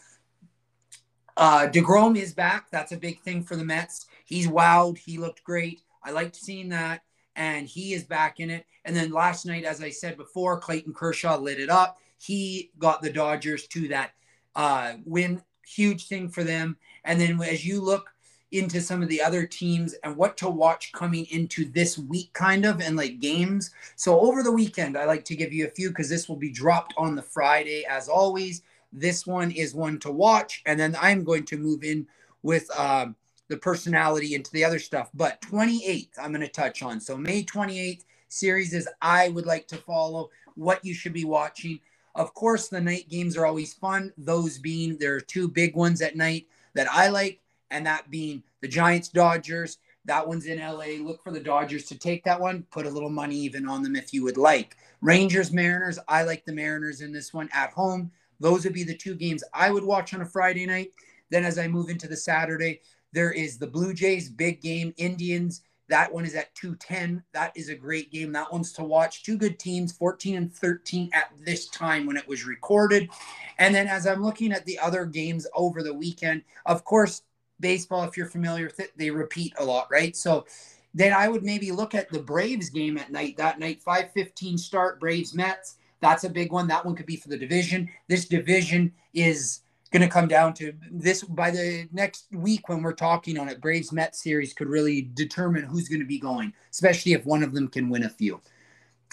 uh, 1.36 1.68
DeGrom 1.70 2.16
is 2.16 2.32
back. 2.32 2.70
That's 2.70 2.92
a 2.92 2.96
big 2.96 3.20
thing 3.20 3.42
for 3.42 3.56
the 3.56 3.64
Mets. 3.64 4.06
He's 4.24 4.48
wowed. 4.48 4.98
He 4.98 5.18
looked 5.18 5.44
great. 5.44 5.82
I 6.02 6.10
liked 6.10 6.36
seeing 6.36 6.70
that. 6.70 7.02
And 7.36 7.66
he 7.66 7.94
is 7.94 8.04
back 8.04 8.40
in 8.40 8.50
it. 8.50 8.66
And 8.84 8.94
then 8.94 9.10
last 9.10 9.46
night, 9.46 9.64
as 9.64 9.82
I 9.82 9.90
said 9.90 10.16
before, 10.16 10.60
Clayton 10.60 10.92
Kershaw 10.92 11.38
lit 11.38 11.60
it 11.60 11.70
up. 11.70 11.98
He 12.18 12.70
got 12.78 13.00
the 13.00 13.12
Dodgers 13.12 13.66
to 13.68 13.88
that 13.88 14.12
uh, 14.54 14.94
win 15.04 15.42
huge 15.66 16.08
thing 16.08 16.28
for 16.28 16.44
them. 16.44 16.76
And 17.04 17.20
then 17.20 17.40
as 17.42 17.64
you 17.64 17.80
look 17.80 18.11
into 18.52 18.80
some 18.80 19.02
of 19.02 19.08
the 19.08 19.20
other 19.20 19.46
teams 19.46 19.94
and 20.04 20.16
what 20.16 20.36
to 20.38 20.48
watch 20.48 20.92
coming 20.92 21.26
into 21.30 21.64
this 21.64 21.98
week, 21.98 22.32
kind 22.32 22.64
of, 22.64 22.80
and 22.80 22.96
like 22.96 23.20
games. 23.20 23.70
So 23.96 24.20
over 24.20 24.42
the 24.42 24.52
weekend, 24.52 24.96
I 24.96 25.04
like 25.04 25.24
to 25.26 25.36
give 25.36 25.52
you 25.52 25.66
a 25.66 25.70
few 25.70 25.88
because 25.88 26.08
this 26.08 26.28
will 26.28 26.36
be 26.36 26.50
dropped 26.50 26.94
on 26.96 27.14
the 27.14 27.22
Friday 27.22 27.84
as 27.84 28.08
always. 28.08 28.62
This 28.92 29.26
one 29.26 29.50
is 29.50 29.74
one 29.74 29.98
to 30.00 30.12
watch, 30.12 30.62
and 30.66 30.78
then 30.78 30.96
I'm 31.00 31.24
going 31.24 31.44
to 31.46 31.56
move 31.56 31.82
in 31.82 32.06
with 32.42 32.68
um, 32.78 33.16
the 33.48 33.56
personality 33.56 34.34
into 34.34 34.50
the 34.52 34.64
other 34.64 34.78
stuff. 34.78 35.10
But 35.14 35.40
28th, 35.42 36.10
I'm 36.20 36.32
going 36.32 36.42
to 36.42 36.48
touch 36.48 36.82
on. 36.82 37.00
So 37.00 37.16
May 37.16 37.42
28th 37.42 38.04
series 38.28 38.74
is 38.74 38.88
I 39.00 39.28
would 39.30 39.46
like 39.46 39.66
to 39.68 39.76
follow 39.76 40.30
what 40.54 40.84
you 40.84 40.94
should 40.94 41.12
be 41.12 41.24
watching. 41.24 41.80
Of 42.14 42.34
course, 42.34 42.68
the 42.68 42.80
night 42.80 43.08
games 43.08 43.36
are 43.36 43.46
always 43.46 43.72
fun. 43.72 44.12
Those 44.18 44.58
being 44.58 44.98
there 44.98 45.14
are 45.14 45.20
two 45.20 45.48
big 45.48 45.74
ones 45.74 46.02
at 46.02 46.16
night 46.16 46.46
that 46.74 46.88
I 46.90 47.08
like, 47.08 47.40
and 47.72 47.86
that 47.86 48.10
being 48.10 48.42
the 48.60 48.68
Giants 48.68 49.08
Dodgers. 49.08 49.78
That 50.04 50.26
one's 50.26 50.46
in 50.46 50.58
LA. 50.58 51.00
Look 51.00 51.22
for 51.22 51.32
the 51.32 51.40
Dodgers 51.40 51.84
to 51.86 51.98
take 51.98 52.24
that 52.24 52.40
one. 52.40 52.64
Put 52.70 52.86
a 52.86 52.90
little 52.90 53.10
money 53.10 53.36
even 53.36 53.68
on 53.68 53.82
them 53.82 53.96
if 53.96 54.12
you 54.12 54.22
would 54.24 54.36
like. 54.36 54.76
Rangers 55.00 55.52
Mariners. 55.52 55.98
I 56.08 56.22
like 56.22 56.44
the 56.44 56.52
Mariners 56.52 57.00
in 57.00 57.12
this 57.12 57.32
one 57.32 57.48
at 57.52 57.70
home. 57.70 58.10
Those 58.40 58.64
would 58.64 58.74
be 58.74 58.84
the 58.84 58.96
two 58.96 59.14
games 59.14 59.44
I 59.54 59.70
would 59.70 59.84
watch 59.84 60.12
on 60.14 60.22
a 60.22 60.26
Friday 60.26 60.66
night. 60.66 60.90
Then 61.30 61.44
as 61.44 61.58
I 61.58 61.68
move 61.68 61.88
into 61.88 62.08
the 62.08 62.16
Saturday, 62.16 62.80
there 63.12 63.32
is 63.32 63.58
the 63.58 63.66
Blue 63.66 63.94
Jays 63.94 64.28
big 64.28 64.60
game, 64.60 64.92
Indians 64.96 65.62
that 65.92 66.10
one 66.10 66.24
is 66.24 66.34
at 66.34 66.54
210. 66.54 67.22
That 67.34 67.52
is 67.54 67.68
a 67.68 67.74
great 67.74 68.10
game. 68.10 68.32
That 68.32 68.50
one's 68.50 68.72
to 68.74 68.82
watch. 68.82 69.24
Two 69.24 69.36
good 69.36 69.58
teams, 69.58 69.92
14 69.92 70.36
and 70.36 70.50
13 70.50 71.10
at 71.12 71.30
this 71.44 71.68
time 71.68 72.06
when 72.06 72.16
it 72.16 72.26
was 72.26 72.46
recorded. 72.46 73.10
And 73.58 73.74
then 73.74 73.86
as 73.86 74.06
I'm 74.06 74.22
looking 74.22 74.52
at 74.52 74.64
the 74.64 74.78
other 74.78 75.04
games 75.04 75.46
over 75.54 75.82
the 75.82 75.92
weekend, 75.92 76.44
of 76.64 76.82
course, 76.84 77.20
baseball, 77.62 78.04
if 78.04 78.16
you're 78.18 78.26
familiar 78.26 78.66
with 78.66 78.80
it, 78.80 78.92
they 78.98 79.10
repeat 79.10 79.54
a 79.58 79.64
lot, 79.64 79.88
right? 79.90 80.14
So 80.14 80.44
then 80.92 81.14
I 81.14 81.28
would 81.28 81.42
maybe 81.42 81.72
look 81.72 81.94
at 81.94 82.10
the 82.10 82.20
Braves 82.20 82.68
game 82.68 82.98
at 82.98 83.10
night. 83.10 83.38
That 83.38 83.58
night, 83.58 83.82
5:15 83.82 84.58
start, 84.58 85.00
Braves 85.00 85.34
Mets. 85.34 85.76
That's 86.00 86.24
a 86.24 86.28
big 86.28 86.52
one. 86.52 86.68
That 86.68 86.84
one 86.84 86.94
could 86.94 87.06
be 87.06 87.16
for 87.16 87.28
the 87.28 87.38
division. 87.38 87.88
This 88.08 88.26
division 88.26 88.92
is 89.14 89.60
going 89.92 90.02
to 90.02 90.08
come 90.08 90.26
down 90.26 90.54
to 90.54 90.72
this 90.90 91.22
by 91.22 91.50
the 91.50 91.86
next 91.92 92.26
week 92.32 92.68
when 92.68 92.82
we're 92.82 92.92
talking 92.92 93.38
on 93.38 93.48
it. 93.48 93.60
Braves 93.60 93.92
Met 93.92 94.16
series 94.16 94.52
could 94.52 94.68
really 94.68 95.02
determine 95.14 95.64
who's 95.64 95.88
going 95.88 96.00
to 96.00 96.06
be 96.06 96.18
going, 96.18 96.52
especially 96.70 97.12
if 97.12 97.24
one 97.24 97.42
of 97.42 97.54
them 97.54 97.68
can 97.68 97.88
win 97.88 98.04
a 98.04 98.08
few. 98.08 98.40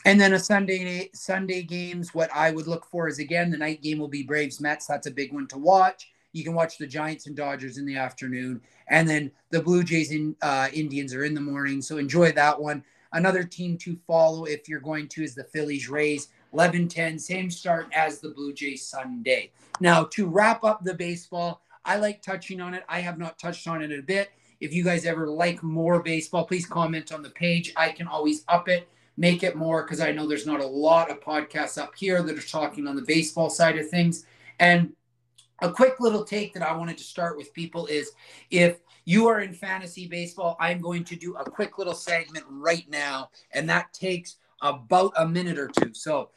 And 0.06 0.20
then 0.20 0.34
a 0.34 0.40
Sunday 0.40 1.10
Sunday 1.14 1.64
games. 1.64 2.14
What 2.14 2.30
I 2.34 2.52
would 2.52 2.68
look 2.68 2.86
for 2.86 3.08
is 3.08 3.20
again 3.20 3.52
the 3.52 3.58
night 3.58 3.82
game 3.82 4.00
will 4.00 4.08
be 4.08 4.24
Braves 4.24 4.60
Mets. 4.60 4.88
That's 4.88 5.08
a 5.08 5.12
big 5.12 5.34
one 5.34 5.48
to 5.48 5.58
watch. 5.58 6.10
You 6.32 6.44
can 6.44 6.54
watch 6.54 6.78
the 6.78 6.88
Giants 6.88 7.28
and 7.28 7.36
Dodgers 7.36 7.78
in 7.78 7.86
the 7.86 7.98
afternoon, 7.98 8.62
and 8.88 9.10
then 9.10 9.32
the 9.50 9.62
Blue 9.62 9.84
Jays 9.84 10.12
and 10.12 10.36
uh, 10.42 10.70
Indians 10.74 11.14
are 11.14 11.26
in 11.26 11.34
the 11.34 11.42
morning. 11.42 11.82
So 11.82 11.98
enjoy 11.98 12.32
that 12.34 12.60
one. 12.60 12.84
Another 13.14 13.44
team 13.44 13.78
to 13.80 13.98
follow 14.06 14.46
if 14.46 14.70
you're 14.70 14.80
going 14.80 15.08
to 15.10 15.24
is 15.24 15.34
the 15.34 15.44
Phillies 15.46 15.90
Rays. 15.90 16.28
11 16.54 16.88
10, 16.88 17.20
same 17.20 17.52
start 17.52 17.88
as 17.94 18.20
the 18.20 18.30
Blue 18.30 18.54
Jays 18.54 18.86
Sunday. 18.86 19.52
Now, 19.80 20.06
to 20.06 20.28
wrap 20.28 20.64
up 20.64 20.84
the 20.84 20.94
baseball, 20.94 21.62
I 21.86 21.98
like 21.98 22.22
touching 22.22 22.60
on 22.60 22.74
it. 22.74 22.84
I 22.90 23.00
have 23.00 23.18
not 23.18 23.38
touched 23.38 23.68
on 23.68 23.82
it 23.82 23.98
a 23.98 24.02
bit. 24.02 24.32
If 24.60 24.74
you 24.74 24.84
guys 24.84 25.06
ever 25.06 25.28
like 25.28 25.64
more 25.64 26.02
baseball, 26.02 26.46
please 26.46 26.66
comment 26.66 27.12
on 27.12 27.22
the 27.22 27.30
page. 27.30 27.72
I 27.78 27.90
can 27.90 28.08
always 28.08 28.44
up 28.48 28.68
it, 28.68 28.90
make 29.16 29.44
it 29.44 29.56
more, 29.56 29.84
because 29.84 30.02
I 30.02 30.12
know 30.12 30.28
there's 30.28 30.46
not 30.46 30.60
a 30.60 30.68
lot 30.68 31.10
of 31.10 31.22
podcasts 31.22 31.78
up 31.78 31.96
here 31.96 32.22
that 32.22 32.38
are 32.38 32.48
talking 32.48 32.88
on 32.88 32.96
the 32.96 33.04
baseball 33.04 33.50
side 33.50 33.78
of 33.78 33.90
things. 33.90 34.26
And 34.60 34.94
a 35.62 35.72
quick 35.72 36.00
little 36.00 36.24
take 36.24 36.54
that 36.54 36.64
I 36.64 36.76
wanted 36.76 36.98
to 36.98 37.04
start 37.04 37.38
with 37.38 37.54
people 37.54 37.86
is 37.88 38.12
if 38.50 38.80
you 39.06 39.28
are 39.28 39.42
in 39.42 39.54
fantasy 39.54 40.08
baseball, 40.08 40.58
I'm 40.60 40.82
going 40.82 41.04
to 41.06 41.16
do 41.16 41.36
a 41.36 41.44
quick 41.44 41.78
little 41.78 41.94
segment 41.94 42.46
right 42.50 42.88
now, 42.90 43.30
and 43.52 43.70
that 43.70 43.94
takes 43.94 44.38
about 44.62 45.14
a 45.18 45.28
minute 45.28 45.58
or 45.58 45.68
two. 45.68 45.94
So 45.94 46.30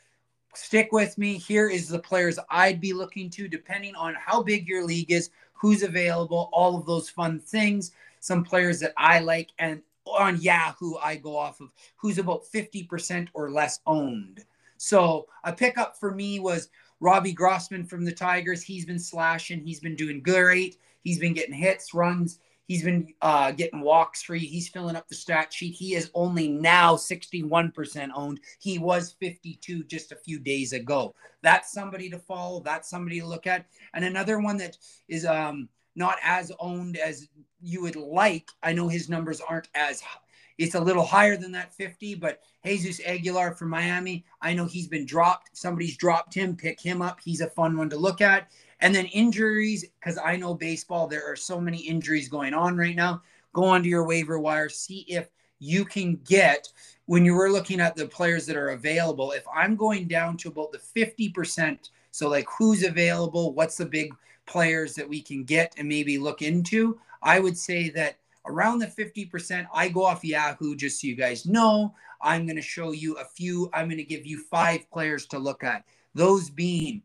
stick 0.55 0.89
with 0.93 1.19
me. 1.19 1.39
Here 1.39 1.69
is 1.69 1.89
the 1.89 1.99
players 1.99 2.39
I'd 2.51 2.81
be 2.81 2.93
looking 2.93 3.31
to, 3.31 3.49
depending 3.49 3.95
on 3.95 4.15
how 4.15 4.43
big 4.43 4.67
your 4.67 4.85
league 4.85 5.11
is, 5.11 5.31
who's 5.53 5.83
available, 5.83 6.51
all 6.53 6.77
of 6.77 6.87
those 6.87 7.11
fun 7.11 7.39
things. 7.39 7.93
Some 8.21 8.45
players 8.45 8.81
that 8.81 8.93
I 8.97 9.19
like, 9.19 9.51
and 9.59 9.83
on 10.07 10.41
Yahoo, 10.41 10.95
I 11.03 11.17
go 11.17 11.37
off 11.37 11.61
of 11.61 11.71
who's 11.97 12.19
about 12.19 12.45
50% 12.53 13.29
or 13.35 13.51
less 13.51 13.81
owned. 13.87 14.45
So 14.77 15.27
a 15.45 15.53
pickup 15.53 15.97
for 15.99 16.13
me 16.13 16.41
was 16.41 16.69
Robbie 17.03 17.33
Grossman 17.33 17.85
from 17.85 18.05
the 18.05 18.13
Tigers. 18.13 18.63
He's 18.63 18.87
been 18.87 18.99
slashing, 18.99 19.61
he's 19.61 19.81
been 19.81 19.97
doing 19.97 20.23
great. 20.23 20.79
He's 21.03 21.19
been 21.19 21.35
getting 21.35 21.55
hits, 21.55 21.93
runs. 21.93 22.39
He's 22.69 22.85
been 22.85 23.13
uh, 23.21 23.51
getting 23.51 23.81
walks 23.81 24.23
free. 24.23 24.39
He's 24.39 24.69
filling 24.69 24.95
up 24.95 25.09
the 25.09 25.17
stat 25.17 25.53
sheet. 25.53 25.75
He 25.75 25.97
is 25.97 26.13
only 26.15 26.47
now 26.47 26.95
61% 26.95 28.11
owned. 28.15 28.39
He 28.61 28.79
was 28.79 29.17
52 29.19 29.83
just 29.85 30.13
a 30.13 30.17
few 30.17 30.39
days 30.39 30.73
ago. 30.73 31.13
That's 31.43 31.73
somebody 31.73 32.09
to 32.09 32.21
follow. 32.21 32.61
That's 32.61 32.89
somebody 32.89 33.19
to 33.19 33.27
look 33.27 33.49
at. 33.49 33.67
And 33.95 34.05
another 34.05 34.39
one 34.39 34.57
that 34.59 34.79
is 35.09 35.27
um, 35.27 35.69
not 35.97 36.19
as 36.23 36.53
owned 36.61 36.97
as 36.99 37.29
you 37.61 37.83
would 37.83 37.97
like. 37.97 38.49
I 38.63 38.73
know 38.73 38.87
his 38.87 39.09
numbers 39.09 39.41
aren't 39.41 39.69
as 39.75 40.01
it's 40.59 40.75
a 40.75 40.81
little 40.81 41.05
higher 41.05 41.37
than 41.37 41.53
that 41.53 41.75
50, 41.75 42.17
but 42.17 42.41
Jesus 42.65 43.01
Aguilar 43.05 43.55
from 43.55 43.71
Miami, 43.71 44.25
I 44.41 44.55
know 44.55 44.67
he's 44.67 44.89
been 44.89 45.07
dropped. 45.07 45.57
Somebody's 45.57 45.97
dropped 45.97 46.35
him. 46.35 46.57
Pick 46.57 46.81
him 46.81 47.03
up. 47.03 47.21
He's 47.25 47.41
a 47.41 47.51
fun 47.51 47.77
one 47.77 47.91
to 47.91 47.97
look 47.97 48.21
at. 48.21 48.51
And 48.81 48.95
then 48.95 49.07
injuries, 49.07 49.85
because 49.99 50.19
I 50.19 50.37
know 50.37 50.55
baseball, 50.55 51.07
there 51.07 51.25
are 51.25 51.37
so 51.37 51.61
many 51.61 51.79
injuries 51.79 52.29
going 52.29 52.55
on 52.55 52.77
right 52.77 52.97
now. 52.97 53.23
Go 53.53 53.65
onto 53.65 53.89
your 53.89 54.07
waiver 54.07 54.39
wire, 54.39 54.69
see 54.69 55.05
if 55.09 55.29
you 55.59 55.85
can 55.85 56.17
get 56.25 56.69
when 57.07 57.25
you 57.25 57.35
were 57.35 57.51
looking 57.51 57.81
at 57.81 57.95
the 57.95 58.07
players 58.07 58.47
that 58.47 58.57
are 58.57 58.71
available. 58.71 59.33
If 59.33 59.45
I'm 59.55 59.77
going 59.77 60.09
down 60.09 60.37
to 60.39 60.49
about 60.49 60.73
the 60.73 60.79
50%, 60.79 61.91
so 62.11 62.29
like 62.29 62.47
who's 62.59 62.83
available, 62.83 63.55
what's 63.55 63.77
the 63.77 63.87
big 63.87 64.13
players 64.47 64.95
that 64.95 65.09
we 65.09 65.23
can 65.23 65.45
get 65.45 65.75
and 65.79 65.89
maybe 65.89 66.19
look 66.19 66.43
into, 66.43 66.99
I 67.23 67.39
would 67.39 67.57
say 67.57 67.91
that 67.91 68.17
around 68.47 68.79
the 68.79 68.87
50%, 68.87 69.67
I 69.73 69.89
go 69.89 70.05
off 70.05 70.25
Yahoo 70.25 70.77
just 70.77 71.01
so 71.01 71.07
you 71.07 71.15
guys 71.15 71.47
know. 71.47 71.95
I'm 72.21 72.47
going 72.47 72.57
to 72.57 72.63
show 72.63 72.93
you 72.93 73.17
a 73.17 73.25
few, 73.25 73.69
I'm 73.73 73.87
going 73.87 73.99
to 73.99 74.05
give 74.05 74.27
you 74.27 74.43
five 74.45 74.89
players 74.91 75.27
to 75.27 75.39
look 75.39 75.65
at. 75.65 75.85
Those 76.15 76.51
being 76.51 77.03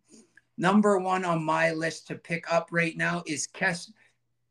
number 0.57 0.97
one 0.99 1.25
on 1.25 1.43
my 1.43 1.71
list 1.71 2.07
to 2.07 2.15
pick 2.15 2.51
up 2.51 2.69
right 2.71 2.95
now 2.95 3.23
is 3.25 3.47
Kes. 3.47 3.91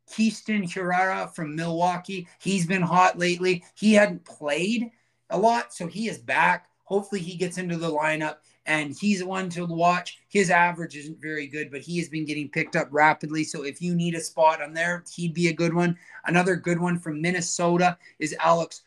Keston 0.08 0.62
Hiura 0.62 1.34
from 1.34 1.56
Milwaukee. 1.56 2.28
He's 2.38 2.66
been 2.66 2.82
hot 2.82 3.18
lately. 3.18 3.64
He 3.74 3.92
hadn't 3.94 4.24
played 4.24 4.90
a 5.30 5.38
lot, 5.38 5.74
so 5.74 5.86
he 5.86 6.08
is 6.08 6.18
back. 6.18 6.68
Hopefully, 6.84 7.20
he 7.20 7.36
gets 7.36 7.58
into 7.58 7.76
the 7.76 7.90
lineup 7.90 8.36
and 8.66 8.94
he's 8.98 9.24
one 9.24 9.48
to 9.50 9.64
watch. 9.64 10.18
His 10.28 10.50
average 10.50 10.96
isn't 10.96 11.20
very 11.20 11.46
good, 11.46 11.70
but 11.70 11.80
he 11.80 11.98
has 11.98 12.08
been 12.08 12.24
getting 12.24 12.48
picked 12.48 12.76
up 12.76 12.88
rapidly. 12.90 13.44
So 13.44 13.62
if 13.62 13.80
you 13.80 13.94
need 13.94 14.14
a 14.14 14.20
spot 14.20 14.60
on 14.60 14.74
there, 14.74 15.04
he'd 15.14 15.34
be 15.34 15.48
a 15.48 15.52
good 15.52 15.72
one. 15.72 15.96
Another 16.26 16.56
good 16.56 16.80
one 16.80 16.98
from 16.98 17.22
Minnesota 17.22 17.96
is 18.18 18.34
Alex 18.40 18.82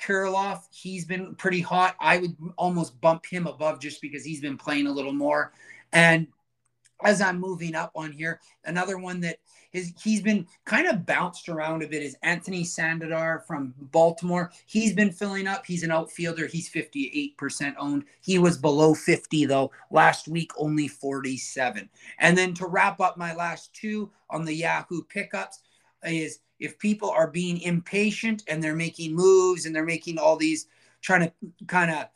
Kirilloff. 0.00 0.64
He's 0.70 1.04
been 1.04 1.34
pretty 1.36 1.60
hot. 1.60 1.96
I 2.00 2.18
would 2.18 2.36
almost 2.56 3.00
bump 3.00 3.24
him 3.24 3.46
above 3.46 3.80
just 3.80 4.02
because 4.02 4.24
he's 4.24 4.40
been 4.40 4.58
playing 4.58 4.88
a 4.88 4.92
little 4.92 5.12
more. 5.12 5.52
And 5.92 6.26
as 7.04 7.20
I'm 7.20 7.40
moving 7.40 7.74
up 7.74 7.92
on 7.94 8.12
here, 8.12 8.40
another 8.64 8.98
one 8.98 9.20
that 9.20 9.38
his 9.72 9.92
he's 10.02 10.20
been 10.20 10.46
kind 10.64 10.86
of 10.86 11.06
bounced 11.06 11.48
around 11.48 11.82
a 11.82 11.88
bit 11.88 12.02
is 12.02 12.16
Anthony 12.22 12.62
Santander 12.62 13.42
from 13.46 13.74
Baltimore. 13.90 14.52
He's 14.66 14.92
been 14.92 15.10
filling 15.10 15.46
up. 15.46 15.64
He's 15.66 15.82
an 15.82 15.90
outfielder. 15.90 16.46
He's 16.46 16.70
58% 16.70 17.74
owned. 17.78 18.04
He 18.20 18.38
was 18.38 18.58
below 18.58 18.94
50 18.94 19.46
though. 19.46 19.70
Last 19.90 20.28
week 20.28 20.52
only 20.58 20.88
47. 20.88 21.88
And 22.18 22.36
then 22.36 22.54
to 22.54 22.66
wrap 22.66 23.00
up 23.00 23.16
my 23.16 23.34
last 23.34 23.72
two 23.74 24.10
on 24.28 24.44
the 24.44 24.54
Yahoo 24.54 25.02
pickups 25.02 25.60
is 26.04 26.40
if 26.60 26.78
people 26.78 27.10
are 27.10 27.28
being 27.28 27.60
impatient 27.62 28.44
and 28.48 28.62
they're 28.62 28.76
making 28.76 29.14
moves 29.14 29.64
and 29.64 29.74
they're 29.74 29.84
making 29.84 30.18
all 30.18 30.36
these 30.36 30.66
trying 31.00 31.22
to 31.22 31.32
kind 31.66 31.90
of 31.90 32.06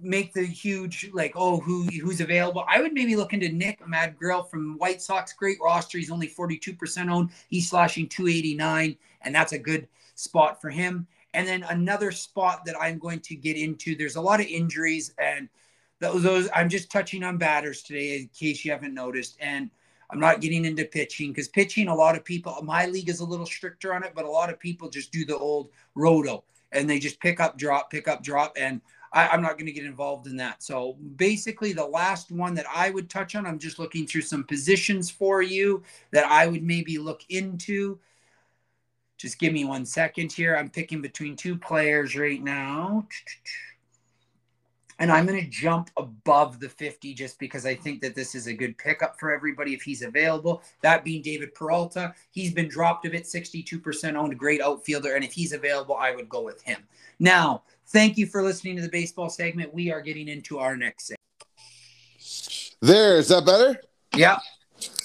make 0.00 0.32
the 0.32 0.44
huge 0.44 1.10
like 1.12 1.32
oh 1.34 1.58
who 1.60 1.84
who's 1.84 2.20
available? 2.20 2.64
I 2.68 2.80
would 2.80 2.92
maybe 2.92 3.16
look 3.16 3.32
into 3.32 3.48
nick 3.48 3.86
madrigal 3.86 4.44
from 4.44 4.78
white 4.78 5.02
sox 5.02 5.32
great 5.32 5.58
roster. 5.62 5.98
He's 5.98 6.10
only 6.10 6.28
42% 6.28 7.10
owned. 7.10 7.30
He's 7.48 7.68
slashing 7.68 8.08
289 8.08 8.96
and 9.22 9.34
that's 9.34 9.52
a 9.52 9.58
good 9.58 9.88
spot 10.14 10.60
for 10.60 10.70
him. 10.70 11.06
And 11.34 11.48
then 11.48 11.62
another 11.64 12.12
spot 12.12 12.64
that 12.66 12.76
i'm 12.80 12.98
going 12.98 13.20
to 13.20 13.34
get 13.34 13.56
into 13.56 13.96
there's 13.96 14.16
a 14.16 14.20
lot 14.20 14.40
of 14.40 14.46
injuries 14.46 15.14
and 15.18 15.48
those, 15.98 16.22
those 16.22 16.48
i'm 16.54 16.68
just 16.68 16.90
touching 16.90 17.22
on 17.22 17.38
batters 17.38 17.82
today 17.82 18.18
in 18.18 18.28
case 18.38 18.64
you 18.64 18.70
haven't 18.70 18.92
noticed 18.92 19.38
and 19.40 19.70
i'm 20.10 20.20
not 20.20 20.42
getting 20.42 20.66
into 20.66 20.84
pitching 20.84 21.30
because 21.30 21.48
pitching 21.48 21.88
a 21.88 21.94
lot 21.94 22.16
of 22.16 22.24
people 22.24 22.54
my 22.62 22.84
league 22.86 23.08
is 23.08 23.20
a 23.20 23.24
little 23.24 23.46
stricter 23.46 23.94
on 23.94 24.04
it 24.04 24.12
but 24.14 24.26
a 24.26 24.30
lot 24.30 24.50
of 24.50 24.58
people 24.58 24.90
just 24.90 25.10
do 25.10 25.24
the 25.24 25.36
old 25.38 25.70
roto 25.94 26.44
and 26.72 26.90
they 26.90 26.98
just 26.98 27.18
pick 27.20 27.40
up 27.40 27.56
drop 27.56 27.90
pick 27.90 28.08
up 28.08 28.22
drop 28.22 28.52
and 28.58 28.80
I, 29.12 29.34
am 29.34 29.42
not 29.42 29.58
going 29.58 29.66
to 29.66 29.72
get 29.72 29.84
involved 29.84 30.26
in 30.26 30.36
that. 30.36 30.62
So 30.62 30.96
basically, 31.16 31.72
the 31.72 31.86
last 31.86 32.32
one 32.32 32.54
that 32.54 32.66
I 32.74 32.90
would 32.90 33.10
touch 33.10 33.34
on, 33.34 33.46
I'm 33.46 33.58
just 33.58 33.78
looking 33.78 34.06
through 34.06 34.22
some 34.22 34.44
positions 34.44 35.10
for 35.10 35.42
you 35.42 35.82
that 36.12 36.24
I 36.26 36.46
would 36.46 36.62
maybe 36.62 36.98
look 36.98 37.22
into. 37.28 37.98
Just 39.18 39.38
give 39.38 39.52
me 39.52 39.64
one 39.64 39.84
second 39.84 40.32
here. 40.32 40.56
I'm 40.56 40.70
picking 40.70 41.02
between 41.02 41.36
two 41.36 41.56
players 41.56 42.16
right 42.16 42.42
now. 42.42 43.06
And 44.98 45.10
I'm 45.10 45.26
going 45.26 45.42
to 45.42 45.50
jump 45.50 45.90
above 45.96 46.60
the 46.60 46.68
50 46.68 47.12
just 47.14 47.38
because 47.38 47.66
I 47.66 47.74
think 47.74 48.00
that 48.02 48.14
this 48.14 48.34
is 48.34 48.46
a 48.46 48.52
good 48.52 48.78
pickup 48.78 49.18
for 49.18 49.32
everybody 49.32 49.74
if 49.74 49.82
he's 49.82 50.02
available. 50.02 50.62
That 50.80 51.04
being 51.04 51.22
David 51.22 51.54
Peralta. 51.54 52.14
He's 52.30 52.52
been 52.52 52.68
dropped 52.68 53.04
a 53.06 53.10
bit, 53.10 53.24
62% 53.24 54.14
owned, 54.14 54.38
great 54.38 54.60
outfielder. 54.60 55.14
And 55.14 55.24
if 55.24 55.32
he's 55.32 55.52
available, 55.52 55.96
I 55.96 56.14
would 56.14 56.28
go 56.28 56.42
with 56.42 56.62
him. 56.62 56.84
Now, 57.18 57.62
Thank 57.92 58.16
you 58.16 58.26
for 58.26 58.42
listening 58.42 58.76
to 58.76 58.82
the 58.82 58.88
baseball 58.88 59.28
segment. 59.28 59.74
We 59.74 59.92
are 59.92 60.00
getting 60.00 60.28
into 60.28 60.58
our 60.58 60.76
next 60.76 61.08
segment. 61.08 62.78
There, 62.80 63.18
is 63.18 63.28
that 63.28 63.44
better? 63.44 63.78
Yeah. 64.16 64.38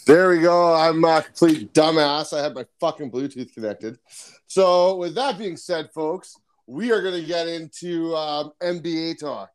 There 0.06 0.30
we 0.30 0.40
go. 0.40 0.74
I'm 0.74 1.04
a 1.04 1.22
complete 1.22 1.74
dumbass. 1.74 2.32
I 2.32 2.42
had 2.42 2.56
my 2.56 2.66
fucking 2.80 3.12
Bluetooth 3.12 3.54
connected. 3.54 4.00
So, 4.48 4.96
with 4.96 5.16
that 5.16 5.38
being 5.38 5.58
said, 5.58 5.90
folks, 5.94 6.38
we 6.66 6.94
are 6.94 7.02
going 7.02 7.20
to 7.20 7.28
get 7.28 7.50
into 7.50 8.16
um, 8.16 8.54
NBA 8.64 9.20
talk. 9.20 9.50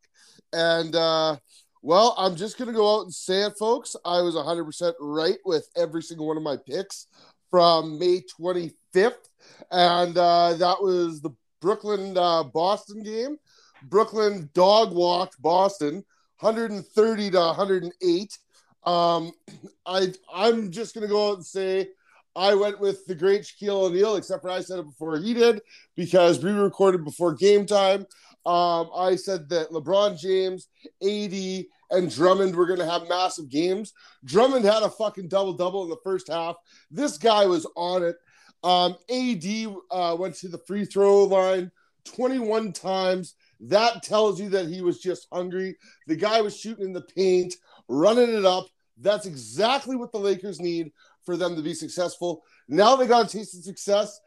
And, 0.53 0.95
uh, 0.95 1.37
well, 1.81 2.15
I'm 2.19 2.37
just 2.37 2.59
going 2.59 2.69
to 2.69 2.75
go 2.75 2.99
out 2.99 3.05
and 3.05 3.15
say 3.15 3.45
it, 3.45 3.55
folks. 3.59 3.97
I 4.05 4.21
was 4.21 4.35
100% 4.35 4.93
right 5.01 5.39
with 5.47 5.67
every 5.75 6.03
single 6.03 6.29
one 6.29 6.37
of 6.37 6.43
my 6.43 6.59
picks 6.59 7.07
from 7.51 7.99
May 7.99 8.23
25th. 8.39 9.29
And 9.71 10.19
uh, 10.19 10.53
that 10.55 10.83
was 10.83 11.23
the 11.23 11.31
Brooklyn 11.63 12.19
uh, 12.19 12.43
Boston 12.43 13.03
game. 13.03 13.39
Brooklyn 13.85 14.51
dog 14.53 14.93
walked 14.93 15.41
Boston 15.41 16.05
130 16.41 17.31
to 17.31 17.39
108. 17.39 18.39
Um, 18.85 19.33
I 19.87 20.13
I'm 20.33 20.71
just 20.71 20.95
gonna 20.95 21.09
go 21.09 21.31
out 21.31 21.37
and 21.37 21.47
say 21.47 21.89
I 22.37 22.55
went 22.55 22.81
with 22.81 23.07
the 23.07 23.15
great 23.15 23.43
Shaquille 23.43 23.85
O'Neal, 23.85 24.17
except 24.17 24.43
for 24.43 24.51
I 24.51 24.61
said 24.61 24.81
it 24.81 24.87
before 24.87 25.19
he 25.19 25.35
did 25.35 25.61
because 25.97 26.43
we 26.43 26.51
recorded 26.51 27.05
before 27.05 27.35
game 27.35 27.67
time. 27.67 28.07
Um, 28.45 28.91
I 28.97 29.17
said 29.17 29.49
that 29.51 29.71
LeBron 29.71 30.19
James, 30.19 30.69
AD, 31.03 31.67
and 31.91 32.11
Drummond 32.11 32.57
were 32.57 32.67
going 32.67 32.79
to 32.79 32.91
have 32.91 33.09
massive 33.09 33.49
games. 33.49 33.93
Drummond 34.25 34.65
had 34.65 34.83
a 34.83 34.91
fucking 34.91 35.29
double 35.29 35.53
double 35.53 35.85
in 35.85 35.91
the 35.91 35.97
first 36.03 36.29
half. 36.29 36.57
This 36.91 37.19
guy 37.19 37.47
was 37.47 37.67
on 37.77 38.03
it. 38.03 38.17
Um, 38.63 38.97
AD 39.11 39.45
uh, 39.91 40.17
went 40.19 40.37
to 40.37 40.49
the 40.49 40.61
free 40.67 40.85
throw 40.85 41.25
line 41.25 41.71
21 42.05 42.73
times. 42.73 43.35
That 43.61 44.03
tells 44.03 44.41
you 44.41 44.49
that 44.51 44.69
he 44.69 44.83
was 44.83 45.01
just 45.01 45.27
hungry. 45.33 45.77
The 46.07 46.17
guy 46.17 46.41
was 46.41 46.57
shooting 46.57 46.87
in 46.87 46.93
the 46.93 47.03
paint, 47.03 47.55
running 47.89 48.33
it 48.35 48.45
up. 48.45 48.67
That's 48.99 49.27
exactly 49.27 49.97
what 49.97 50.13
the 50.13 50.19
Lakers 50.19 50.61
need 50.61 50.93
for 51.25 51.37
them 51.37 51.57
to 51.57 51.63
be 51.63 51.75
successful. 51.75 52.43
Now 52.69 52.97
they 52.97 53.07
got 53.07 53.27
a 53.27 53.29
taste 53.29 53.57
of 53.57 53.65
success. 53.65 54.21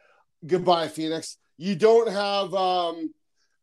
Goodbye, 0.46 0.88
Phoenix. 0.88 1.38
You 1.58 1.75
don't 1.75 2.10
have 2.10 2.54
um, 2.54 3.13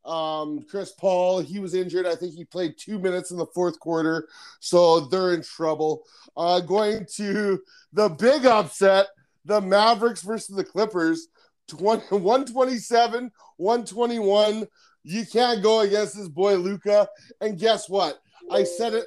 um, 0.04 0.62
Chris 0.68 0.92
Paul. 0.92 1.40
He 1.40 1.58
was 1.58 1.74
injured. 1.74 2.06
I 2.06 2.14
think 2.14 2.34
he 2.34 2.44
played 2.44 2.78
two 2.78 2.98
minutes 2.98 3.30
in 3.30 3.36
the 3.36 3.46
fourth 3.46 3.78
quarter. 3.78 4.28
So 4.60 5.00
they're 5.00 5.34
in 5.34 5.42
trouble. 5.42 6.04
Uh, 6.36 6.60
going 6.60 7.06
to 7.16 7.60
the 7.92 8.08
big 8.08 8.46
upset 8.46 9.08
the 9.44 9.60
Mavericks 9.60 10.22
versus 10.22 10.54
the 10.56 10.64
Clippers, 10.64 11.28
20, 11.68 12.02
127, 12.16 13.30
121. 13.56 14.66
You 15.04 15.26
can't 15.26 15.62
go 15.62 15.80
against 15.80 16.16
this 16.16 16.28
boy 16.28 16.56
Luka. 16.56 17.08
And 17.40 17.58
guess 17.58 17.88
what? 17.88 18.18
I 18.50 18.64
said 18.64 18.94
it. 18.94 19.06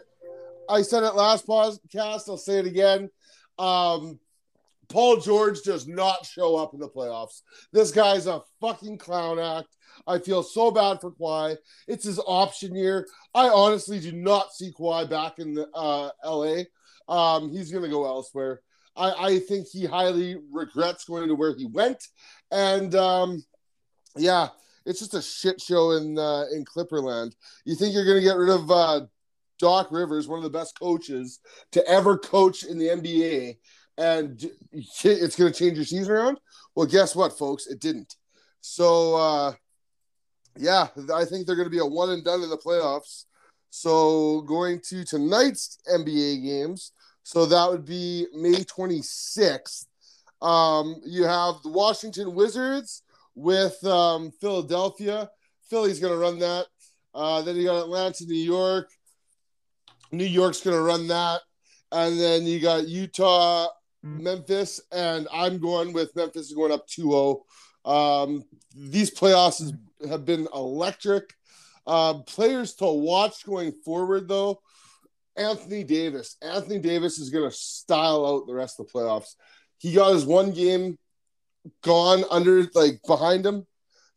I 0.68 0.82
said 0.82 1.04
it 1.04 1.15
last 1.15 1.48
podcast. 1.48 2.27
I'll 2.27 2.38
say 2.38 2.60
it 2.60 2.65
again. 2.65 3.10
Um, 3.58 4.20
Paul 4.89 5.18
George 5.18 5.62
does 5.62 5.88
not 5.88 6.25
show 6.25 6.56
up 6.56 6.74
in 6.74 6.80
the 6.80 6.89
playoffs. 6.89 7.42
This 7.72 7.92
guy's 7.92 8.27
a 8.27 8.42
fucking 8.62 8.98
clown 8.98 9.39
act. 9.39 9.75
I 10.08 10.20
feel 10.20 10.44
so 10.44 10.72
bad 10.72 11.00
for 11.01 11.12
Kawhi. 11.12 11.58
It's 11.88 12.06
his 12.06 12.20
option 12.25 12.75
year. 12.75 13.08
I 13.34 13.50
honestly 13.50 14.00
do 14.00 14.12
not 14.12 14.54
see 14.54 14.72
Kawhi 14.72 15.10
back 15.10 15.39
in 15.39 15.54
the, 15.54 15.68
uh, 15.74 16.10
LA. 16.24 16.63
Um, 17.08 17.51
he's 17.51 17.72
going 17.72 17.84
to 17.84 17.89
go 17.89 18.06
elsewhere. 18.06 18.62
I, 18.95 19.11
I 19.11 19.39
think 19.39 19.67
he 19.67 19.85
highly 19.85 20.37
regrets 20.51 21.05
going 21.05 21.27
to 21.27 21.35
where 21.35 21.55
he 21.55 21.65
went. 21.65 22.03
And 22.51 22.95
um, 22.95 23.43
yeah, 24.15 24.49
it's 24.85 24.99
just 24.99 25.13
a 25.13 25.21
shit 25.21 25.59
show 25.59 25.91
in 25.91 26.17
uh, 26.17 26.45
in 26.53 26.65
Clipperland. 26.65 27.33
You 27.65 27.75
think 27.75 27.93
you're 27.93 28.05
going 28.05 28.21
to 28.21 28.27
get 28.27 28.37
rid 28.37 28.49
of 28.49 28.71
uh, 28.71 29.01
Doc 29.59 29.87
Rivers, 29.91 30.27
one 30.27 30.37
of 30.37 30.43
the 30.43 30.57
best 30.57 30.77
coaches 30.79 31.39
to 31.71 31.85
ever 31.87 32.17
coach 32.17 32.63
in 32.63 32.77
the 32.77 32.87
NBA, 32.87 33.57
and 33.97 34.43
it's 34.71 35.35
going 35.35 35.51
to 35.51 35.57
change 35.57 35.77
your 35.77 35.85
season 35.85 36.11
around? 36.11 36.39
Well, 36.75 36.85
guess 36.85 37.15
what, 37.15 37.37
folks? 37.37 37.67
It 37.67 37.79
didn't. 37.79 38.15
So, 38.61 39.15
uh, 39.15 39.53
yeah, 40.57 40.87
I 41.13 41.25
think 41.25 41.45
they're 41.45 41.55
going 41.55 41.67
to 41.67 41.71
be 41.71 41.79
a 41.79 41.85
one 41.85 42.09
and 42.09 42.23
done 42.23 42.41
in 42.41 42.49
the 42.49 42.57
playoffs. 42.57 43.25
So, 43.69 44.41
going 44.41 44.81
to 44.89 45.03
tonight's 45.03 45.77
NBA 45.91 46.43
games, 46.43 46.91
so 47.25 47.48
that 47.48 47.72
would 47.72 47.86
be 47.86 48.27
May 48.36 48.53
26th. 48.53 49.88
Um, 50.44 51.01
you 51.03 51.24
have 51.24 51.55
the 51.63 51.72
Washington 51.72 52.36
Wizards 52.36 53.01
with 53.34 53.84
um, 53.84 54.32
Philadelphia. 54.39 55.32
Philly's 55.67 56.00
going 56.00 56.13
to 56.13 56.20
run 56.20 56.38
that. 56.38 56.67
Uh, 57.15 57.41
then 57.41 57.55
you 57.55 57.65
got 57.65 57.82
Atlanta, 57.82 58.25
New 58.27 58.36
York. 58.36 58.91
New 60.12 60.24
York's 60.24 60.62
going 60.62 60.75
to 60.75 60.84
run 60.84 61.08
that. 61.08 61.41
And 61.91 62.20
then 62.20 62.44
you 62.44 62.60
got 62.60 62.88
Utah, 62.88 63.70
Memphis, 64.03 64.79
and 64.91 65.27
I'm 65.34 65.58
going 65.58 65.94
with 65.94 66.15
Memphis 66.15 66.53
going 66.53 66.72
up 66.72 66.86
2 66.86 67.01
0. 67.01 67.44
Um, 67.86 68.46
these 68.75 69.10
playoffs 69.10 69.75
have 70.08 70.25
been 70.25 70.48
electric. 70.53 71.34
Uh, 71.88 72.20
players 72.20 72.75
to 72.75 72.86
watch 72.86 73.44
going 73.48 73.72
forward, 73.84 74.27
though. 74.27 74.62
Anthony 75.38 75.84
Davis. 75.84 76.38
Anthony 76.42 76.80
Davis 76.80 77.20
is 77.20 77.30
going 77.30 77.50
to 77.50 77.56
style 77.56 78.25
out 78.25 78.48
the 78.48 78.54
rest 78.54 78.80
of 78.80 78.88
the 78.88 78.94
playoffs. 78.94 79.36
He 79.77 79.94
got 79.94 80.13
his 80.13 80.25
one 80.25 80.51
game 80.51 80.98
gone 81.84 82.24
under, 82.32 82.68
like 82.74 83.00
behind 83.06 83.46
him. 83.46 83.65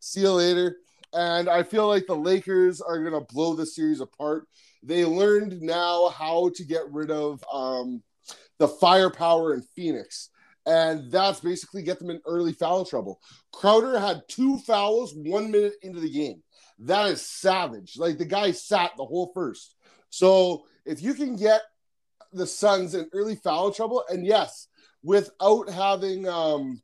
See 0.01 0.21
you 0.21 0.33
later. 0.33 0.77
And 1.13 1.49
I 1.49 1.63
feel 1.63 1.89
like 1.89 2.07
the 2.07 2.17
Lakers 2.17 2.81
are 2.81 3.03
going 3.03 3.13
to 3.13 3.33
blow 3.33 3.55
the 3.55 3.67
series 3.67 4.01
apart. 4.01 4.47
They 4.83 5.05
learned 5.05 5.61
now 5.63 6.09
how 6.11 6.51
to 6.55 6.65
get 6.65 6.91
rid 6.91 7.11
of 7.11 7.43
um, 7.53 8.03
the 8.59 8.69
firepower 8.69 9.55
in 9.55 9.63
Phoenix. 9.75 10.31
And 10.67 11.11
that's 11.11 11.41
basically 11.41 11.83
get 11.83 11.99
them 11.99 12.11
in 12.11 12.21
early 12.27 12.53
foul 12.53 12.85
trouble. 12.85 13.21
Crowder 13.53 13.99
had 13.99 14.21
two 14.29 14.59
fouls 14.59 15.15
one 15.17 15.51
minute 15.51 15.75
into 15.83 15.99
the 15.99 16.11
game. 16.11 16.43
That 16.81 17.09
is 17.09 17.23
savage. 17.23 17.95
Like 17.97 18.19
the 18.19 18.27
guy 18.27 18.51
sat 18.51 18.93
the 18.97 19.05
whole 19.05 19.33
first. 19.35 19.75
So 20.11 20.67
if 20.89 21.03
you 21.03 21.15
can 21.15 21.37
get 21.37 21.61
the 22.33 22.47
Suns 22.47 22.95
in 22.95 23.09
early 23.13 23.37
foul 23.37 23.71
trouble, 23.71 24.05
and 24.09 24.27
yes, 24.27 24.69
without 25.03 25.69
having 25.69 26.29
um, 26.29 26.83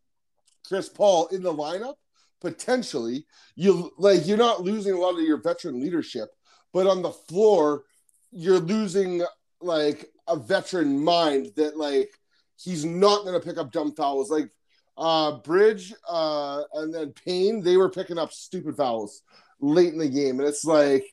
Chris 0.66 0.88
Paul 0.88 1.26
in 1.28 1.42
the 1.42 1.52
lineup, 1.52 1.94
potentially 2.40 3.24
you 3.56 3.90
like 3.96 4.26
you're 4.26 4.36
not 4.36 4.62
losing 4.62 4.92
a 4.92 4.98
lot 4.98 5.14
of 5.14 5.22
your 5.22 5.40
veteran 5.40 5.80
leadership, 5.80 6.28
but 6.72 6.86
on 6.86 7.02
the 7.02 7.10
floor 7.10 7.84
you're 8.30 8.58
losing 8.58 9.22
like 9.60 10.10
a 10.28 10.36
veteran 10.36 11.02
mind 11.02 11.52
that 11.56 11.78
like 11.78 12.10
he's 12.56 12.84
not 12.84 13.24
going 13.24 13.38
to 13.38 13.46
pick 13.46 13.56
up 13.56 13.72
dumb 13.72 13.94
fouls. 13.94 14.30
Like 14.30 14.50
uh 14.98 15.38
Bridge 15.38 15.94
uh 16.08 16.62
and 16.74 16.94
then 16.94 17.12
Payne 17.12 17.62
they 17.62 17.76
were 17.76 17.90
picking 17.90 18.18
up 18.18 18.32
stupid 18.32 18.76
fouls 18.76 19.22
late 19.60 19.92
in 19.92 19.98
the 19.98 20.08
game 20.08 20.38
and 20.38 20.48
it's 20.48 20.64
like 20.64 21.04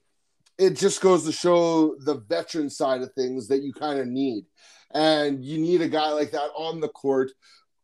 it 0.62 0.78
just 0.78 1.02
goes 1.02 1.26
to 1.26 1.32
show 1.32 1.96
the 2.06 2.20
veteran 2.30 2.70
side 2.70 3.02
of 3.02 3.12
things 3.14 3.48
that 3.48 3.64
you 3.64 3.74
kind 3.74 4.00
of 4.00 4.06
need 4.06 4.46
and 4.94 5.44
you 5.44 5.58
need 5.58 5.82
a 5.82 5.88
guy 5.88 6.12
like 6.12 6.30
that 6.32 6.52
on 6.56 6.80
the 6.80 6.88
court 6.88 7.32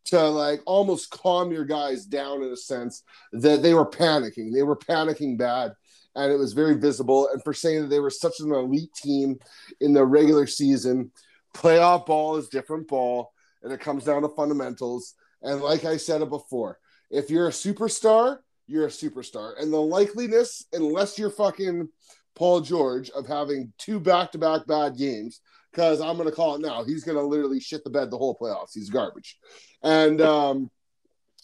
to 0.05 0.22
like 0.22 0.62
almost 0.67 1.10
calm 1.10 1.51
your 1.51 1.65
guys 1.65 2.05
down 2.05 2.43
in 2.43 2.51
a 2.51 2.55
sense 2.55 3.01
that 3.34 3.63
they 3.63 3.74
were 3.74 3.89
panicking. 3.89 4.53
They 4.53 4.62
were 4.62 4.75
panicking 4.75 5.39
bad, 5.39 5.74
and 6.15 6.31
it 6.31 6.38
was 6.38 6.53
very 6.53 6.75
visible. 6.75 7.29
And 7.34 7.43
for 7.43 7.53
saying 7.53 7.81
that 7.81 7.89
they 7.89 8.00
were 8.00 8.12
such 8.12 8.39
an 8.39 8.53
elite 8.53 8.93
team 8.93 9.39
in 9.81 9.93
the 9.93 10.05
regular 10.05 10.46
season, 10.46 11.12
playoff 11.55 12.05
ball 12.05 12.38
is 12.38 12.48
different 12.48 12.88
ball, 12.88 13.34
and 13.63 13.74
it 13.74 13.79
comes 13.79 14.05
down 14.05 14.22
to 14.22 14.29
fundamentals. 14.29 15.15
And 15.41 15.62
like 15.62 15.84
I 15.84 15.98
said 15.98 16.22
it 16.22 16.29
before, 16.29 16.77
if 17.10 17.29
you're 17.29 17.48
a 17.48 17.51
superstar, 17.51 18.38
you're 18.67 18.86
a 18.86 18.89
superstar. 18.89 19.53
And 19.60 19.74
the 19.74 19.77
likeliness, 19.77 20.65
unless 20.74 21.17
you're 21.17 21.31
fucking 21.31 21.89
Paul 22.38 22.62
George, 22.62 23.10
of 23.10 23.25
having 23.25 23.74
two 23.79 24.00
back 24.00 24.32
to 24.32 24.38
back 24.38 24.67
bad 24.67 24.96
games, 24.96 25.41
because 25.72 26.00
I'm 26.00 26.17
going 26.17 26.29
to 26.29 26.36
call 26.36 26.56
it 26.56 26.62
now. 26.62 26.84
He's 26.84 27.03
going 27.03 27.17
to 27.17 27.24
literally 27.24 27.60
shit 27.60 27.84
the 27.84 27.89
bed 27.89 28.12
the 28.12 28.17
whole 28.17 28.38
playoffs. 28.38 28.74
He's 28.74 28.89
garbage. 28.89 29.38
And, 29.84 30.22
um, 30.22 30.70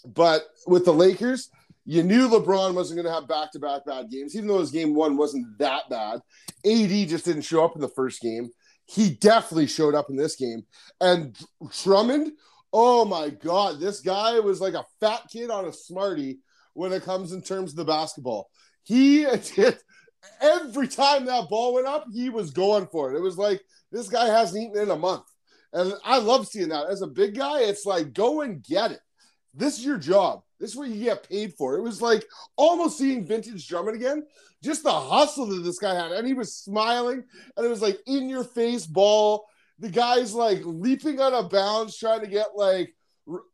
but 0.06 0.44
with 0.68 0.86
the 0.86 0.94
Lakers, 0.94 1.50
you 1.86 2.04
knew 2.04 2.30
LeBron 2.30 2.76
wasn't 2.76 2.98
going 2.98 3.08
to 3.08 3.14
have 3.14 3.28
back 3.28 3.52
to 3.54 3.60
back 3.60 3.86
bad 3.86 4.10
games, 4.10 4.36
even 4.36 4.48
though 4.48 4.60
his 4.60 4.72
game 4.72 4.94
one 4.94 5.18
wasn't 5.18 5.58
that 5.58 5.90
bad. 5.90 6.22
AD 6.66 7.10
just 7.10 7.26
didn't 7.26 7.42
show 7.42 7.66
up 7.66 7.76
in 7.76 7.82
the 7.82 7.90
first 7.90 8.22
game. 8.22 8.50
He 8.86 9.12
definitely 9.16 9.68
showed 9.68 9.96
up 9.96 10.10
in 10.10 10.16
this 10.16 10.36
game. 10.36 10.64
And 11.02 11.36
Drummond, 11.84 12.34
oh 12.72 13.04
my 13.04 13.30
God, 13.30 13.80
this 13.80 14.00
guy 14.00 14.40
was 14.40 14.62
like 14.62 14.76
a 14.76 14.86
fat 15.00 15.22
kid 15.32 15.50
on 15.50 15.66
a 15.66 15.74
Smartie 15.74 16.40
when 16.74 16.94
it 16.94 17.04
comes 17.04 17.32
in 17.32 17.42
terms 17.42 17.72
of 17.72 17.78
the 17.78 17.86
basketball. 17.86 18.50
He 18.84 19.26
did 19.56 19.78
every 20.42 20.88
time 20.88 21.26
that 21.26 21.50
ball 21.50 21.74
went 21.74 21.88
up, 21.88 22.06
he 22.14 22.30
was 22.30 22.52
going 22.52 22.88
for 22.88 23.12
it. 23.12 23.18
It 23.18 23.22
was 23.22 23.38
like 23.38 23.62
this 23.92 24.10
guy 24.10 24.28
hasn't 24.28 24.62
eaten 24.62 24.82
in 24.82 24.92
a 24.92 24.96
month. 24.96 25.24
And 25.72 25.94
I 26.04 26.20
love 26.20 26.48
seeing 26.48 26.70
that. 26.70 26.90
As 26.90 27.02
a 27.02 27.08
big 27.08 27.36
guy, 27.36 27.62
it's 27.62 27.86
like 27.86 28.14
go 28.14 28.42
and 28.42 28.64
get 28.64 28.92
it. 28.92 29.00
This 29.54 29.78
is 29.78 29.86
your 29.86 29.98
job. 29.98 30.44
This 30.60 30.72
is 30.72 30.78
what 30.78 30.90
you 30.90 31.04
get 31.04 31.28
paid 31.28 31.54
for. 31.56 31.76
It 31.76 31.82
was 31.82 32.02
like 32.02 32.26
almost 32.56 32.98
seeing 32.98 33.26
vintage 33.26 33.68
Drummond 33.68 33.98
again. 33.98 34.26
Just 34.64 34.84
the 34.84 34.92
hustle 34.92 35.48
that 35.48 35.64
this 35.64 35.80
guy 35.80 35.94
had. 35.94 36.12
And 36.12 36.28
he 36.28 36.34
was 36.34 36.56
smiling, 36.56 37.24
and 37.58 37.66
it 37.66 37.70
was 37.70 37.82
like 37.82 38.00
in 38.08 38.30
your 38.30 38.44
face 38.44 38.86
ball. 38.86 39.46
The 39.80 39.90
guy's 39.90 40.34
like 40.34 40.62
leaping 40.64 41.20
on 41.20 41.34
a 41.34 41.44
bounce, 41.44 41.98
trying 41.98 42.22
to 42.22 42.28
get 42.28 42.56
like 42.56 42.96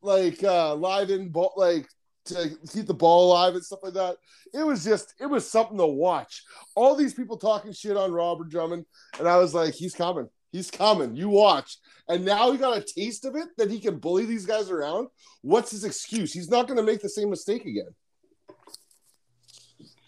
like 0.01 0.43
uh 0.43 0.75
live 0.75 1.09
in 1.09 1.29
ball 1.29 1.53
like 1.55 1.87
to 2.29 2.57
keep 2.71 2.87
the 2.87 2.93
ball 2.93 3.31
alive 3.31 3.53
and 3.53 3.63
stuff 3.63 3.79
like 3.83 3.93
that. 3.93 4.17
It 4.53 4.63
was 4.63 4.83
just, 4.83 5.13
it 5.19 5.27
was 5.27 5.49
something 5.49 5.77
to 5.77 5.85
watch. 5.85 6.43
All 6.75 6.95
these 6.95 7.13
people 7.13 7.37
talking 7.37 7.71
shit 7.73 7.97
on 7.97 8.11
Robert 8.11 8.49
Drummond, 8.49 8.85
and 9.19 9.27
I 9.27 9.37
was 9.37 9.53
like, 9.53 9.73
he's 9.73 9.93
coming. 9.93 10.29
He's 10.51 10.71
coming. 10.71 11.15
You 11.15 11.29
watch. 11.29 11.77
And 12.07 12.25
now 12.25 12.51
he 12.51 12.57
got 12.57 12.77
a 12.77 12.81
taste 12.81 13.25
of 13.25 13.35
it 13.35 13.49
that 13.57 13.69
he 13.69 13.79
can 13.79 13.99
bully 13.99 14.25
these 14.25 14.45
guys 14.45 14.71
around. 14.71 15.09
What's 15.41 15.71
his 15.71 15.83
excuse? 15.83 16.33
He's 16.33 16.49
not 16.49 16.67
going 16.67 16.77
to 16.77 16.83
make 16.83 17.01
the 17.01 17.09
same 17.09 17.29
mistake 17.29 17.65
again. 17.65 17.93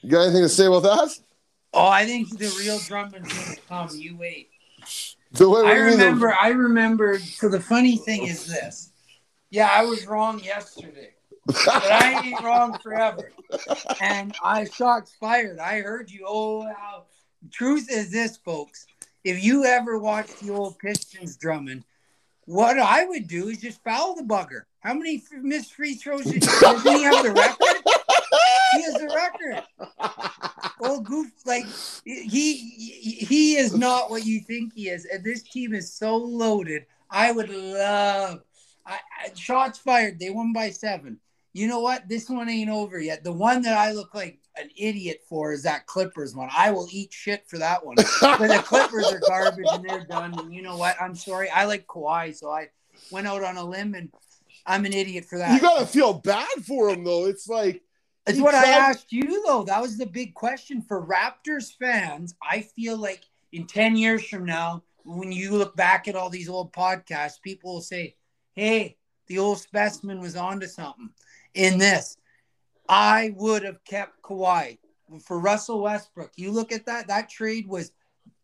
You 0.01 0.09
got 0.09 0.23
anything 0.23 0.41
to 0.41 0.49
say 0.49 0.65
about 0.65 0.81
that? 0.83 1.09
Oh, 1.73 1.87
I 1.87 2.05
think 2.05 2.37
the 2.37 2.53
real 2.59 2.79
Drummond's 2.79 3.31
going 3.31 3.55
to 3.55 3.61
come. 3.69 3.89
You 3.93 4.17
wait. 4.17 4.49
So 5.33 5.47
what, 5.47 5.63
what 5.63 5.73
I 5.73 5.77
remember. 5.77 6.33
I 6.33 6.49
remember. 6.49 7.19
So 7.19 7.47
the 7.47 7.61
funny 7.61 7.97
thing 7.97 8.25
is 8.25 8.47
this. 8.47 8.91
Yeah, 9.51 9.69
I 9.71 9.83
was 9.83 10.07
wrong 10.07 10.39
yesterday 10.43 11.13
but 11.45 11.67
I 11.67 12.21
ain't 12.25 12.41
wrong 12.43 12.77
forever. 12.79 13.31
And 13.99 14.35
I 14.43 14.65
shots 14.65 15.15
fired. 15.19 15.59
I 15.59 15.81
heard 15.81 16.11
you. 16.11 16.25
Oh, 16.27 16.59
wow. 16.59 17.05
Truth 17.51 17.89
is 17.91 18.11
this, 18.11 18.37
folks. 18.37 18.85
If 19.23 19.43
you 19.43 19.65
ever 19.65 19.97
watch 19.97 20.27
the 20.39 20.51
old 20.51 20.79
Pistons 20.79 21.37
Drummond, 21.37 21.83
what 22.45 22.79
I 22.79 23.05
would 23.05 23.27
do 23.27 23.49
is 23.49 23.59
just 23.59 23.83
foul 23.83 24.15
the 24.15 24.23
bugger. 24.23 24.63
How 24.79 24.93
many 24.93 25.21
missed 25.41 25.73
free 25.73 25.93
throws 25.93 26.25
did, 26.25 26.41
does 26.41 26.83
he 26.83 27.03
have 27.03 27.23
the 27.23 27.31
record? 27.31 27.83
He 28.73 28.83
has 28.83 28.93
the 28.95 29.13
record. 29.13 29.63
Old 30.81 31.05
goof! 31.05 31.27
Like 31.45 31.65
he 32.03 32.55
he 32.55 33.57
is 33.57 33.75
not 33.75 34.09
what 34.09 34.25
you 34.25 34.39
think 34.39 34.73
he 34.73 34.89
is, 34.89 35.05
and 35.05 35.23
this 35.23 35.43
team 35.43 35.75
is 35.75 35.93
so 35.93 36.17
loaded. 36.17 36.85
I 37.09 37.31
would 37.31 37.49
love. 37.49 38.41
I, 38.85 38.93
I, 39.23 39.33
shots 39.35 39.77
fired. 39.77 40.19
They 40.19 40.31
won 40.31 40.53
by 40.53 40.71
seven 40.71 41.19
you 41.53 41.67
know 41.67 41.79
what? 41.79 42.07
This 42.07 42.29
one 42.29 42.49
ain't 42.49 42.69
over 42.69 42.99
yet. 42.99 43.23
The 43.23 43.31
one 43.31 43.61
that 43.63 43.77
I 43.77 43.91
look 43.91 44.13
like 44.15 44.39
an 44.57 44.69
idiot 44.77 45.21
for 45.27 45.51
is 45.53 45.63
that 45.63 45.85
Clippers 45.85 46.35
one. 46.35 46.49
I 46.55 46.71
will 46.71 46.87
eat 46.91 47.13
shit 47.13 47.43
for 47.47 47.57
that 47.57 47.85
one. 47.85 47.95
but 48.21 48.47
the 48.47 48.61
Clippers 48.65 49.11
are 49.11 49.19
garbage 49.19 49.67
and 49.71 49.83
they're 49.83 50.05
done. 50.05 50.37
And 50.39 50.53
you 50.53 50.61
know 50.61 50.77
what? 50.77 50.95
I'm 51.01 51.15
sorry. 51.15 51.49
I 51.49 51.65
like 51.65 51.87
Kawhi, 51.87 52.35
so 52.35 52.49
I 52.51 52.69
went 53.11 53.27
out 53.27 53.43
on 53.43 53.57
a 53.57 53.63
limb 53.63 53.93
and 53.95 54.09
I'm 54.65 54.85
an 54.85 54.93
idiot 54.93 55.25
for 55.25 55.37
that. 55.39 55.53
You 55.53 55.61
gotta 55.61 55.85
feel 55.85 56.13
bad 56.13 56.47
for 56.65 56.89
him 56.89 57.03
though. 57.03 57.25
It's 57.25 57.47
like 57.47 57.81
it's 58.27 58.39
what 58.39 58.51
tried- 58.51 58.65
I 58.65 58.89
asked 58.89 59.11
you 59.11 59.43
though. 59.45 59.63
That 59.63 59.81
was 59.81 59.97
the 59.97 60.05
big 60.05 60.33
question 60.33 60.81
for 60.81 61.05
Raptors 61.05 61.71
fans. 61.77 62.35
I 62.41 62.61
feel 62.61 62.97
like 62.97 63.23
in 63.51 63.67
10 63.67 63.95
years 63.95 64.25
from 64.27 64.45
now, 64.45 64.83
when 65.03 65.31
you 65.31 65.51
look 65.57 65.75
back 65.75 66.07
at 66.07 66.15
all 66.15 66.29
these 66.29 66.47
old 66.47 66.71
podcasts, 66.71 67.41
people 67.41 67.73
will 67.73 67.81
say, 67.81 68.15
Hey, 68.53 68.97
the 69.27 69.39
old 69.39 69.59
specimen 69.59 70.19
was 70.19 70.35
onto 70.35 70.67
something 70.67 71.09
in 71.53 71.77
this. 71.77 72.17
I 72.87 73.33
would 73.37 73.63
have 73.63 73.83
kept 73.83 74.21
Kawhi 74.21 74.77
for 75.23 75.39
Russell 75.39 75.81
Westbrook. 75.81 76.31
You 76.35 76.51
look 76.51 76.71
at 76.71 76.85
that, 76.85 77.07
that 77.07 77.29
trade 77.29 77.67
was, 77.67 77.91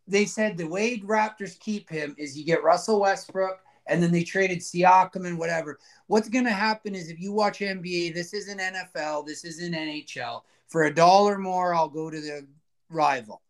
they 0.08 0.26
said 0.26 0.58
the 0.58 0.68
way 0.68 1.00
Raptors 1.00 1.60
keep 1.60 1.90
him 1.90 2.16
is 2.18 2.38
you 2.38 2.46
get 2.46 2.64
Russell 2.64 3.02
Westbrook 3.02 3.60
and 3.88 4.02
then 4.02 4.12
they 4.12 4.24
traded 4.24 4.60
Siakam 4.60 5.26
and 5.26 5.38
whatever. 5.38 5.80
What's 6.08 6.30
going 6.30 6.46
to 6.46 6.52
happen 6.52 6.96
is 6.96 7.10
if 7.10 7.20
you 7.20 7.32
watch 7.32 7.60
NBA, 7.60 8.14
this 8.14 8.34
isn't 8.34 8.60
NFL, 8.60 9.26
this 9.26 9.44
isn't 9.44 9.74
NHL. 9.74 10.42
For 10.68 10.84
a 10.84 10.94
dollar 10.94 11.38
more, 11.38 11.74
I'll 11.74 11.90
go 11.90 12.10
to 12.10 12.20
the 12.20 12.46
rival. 12.90 13.42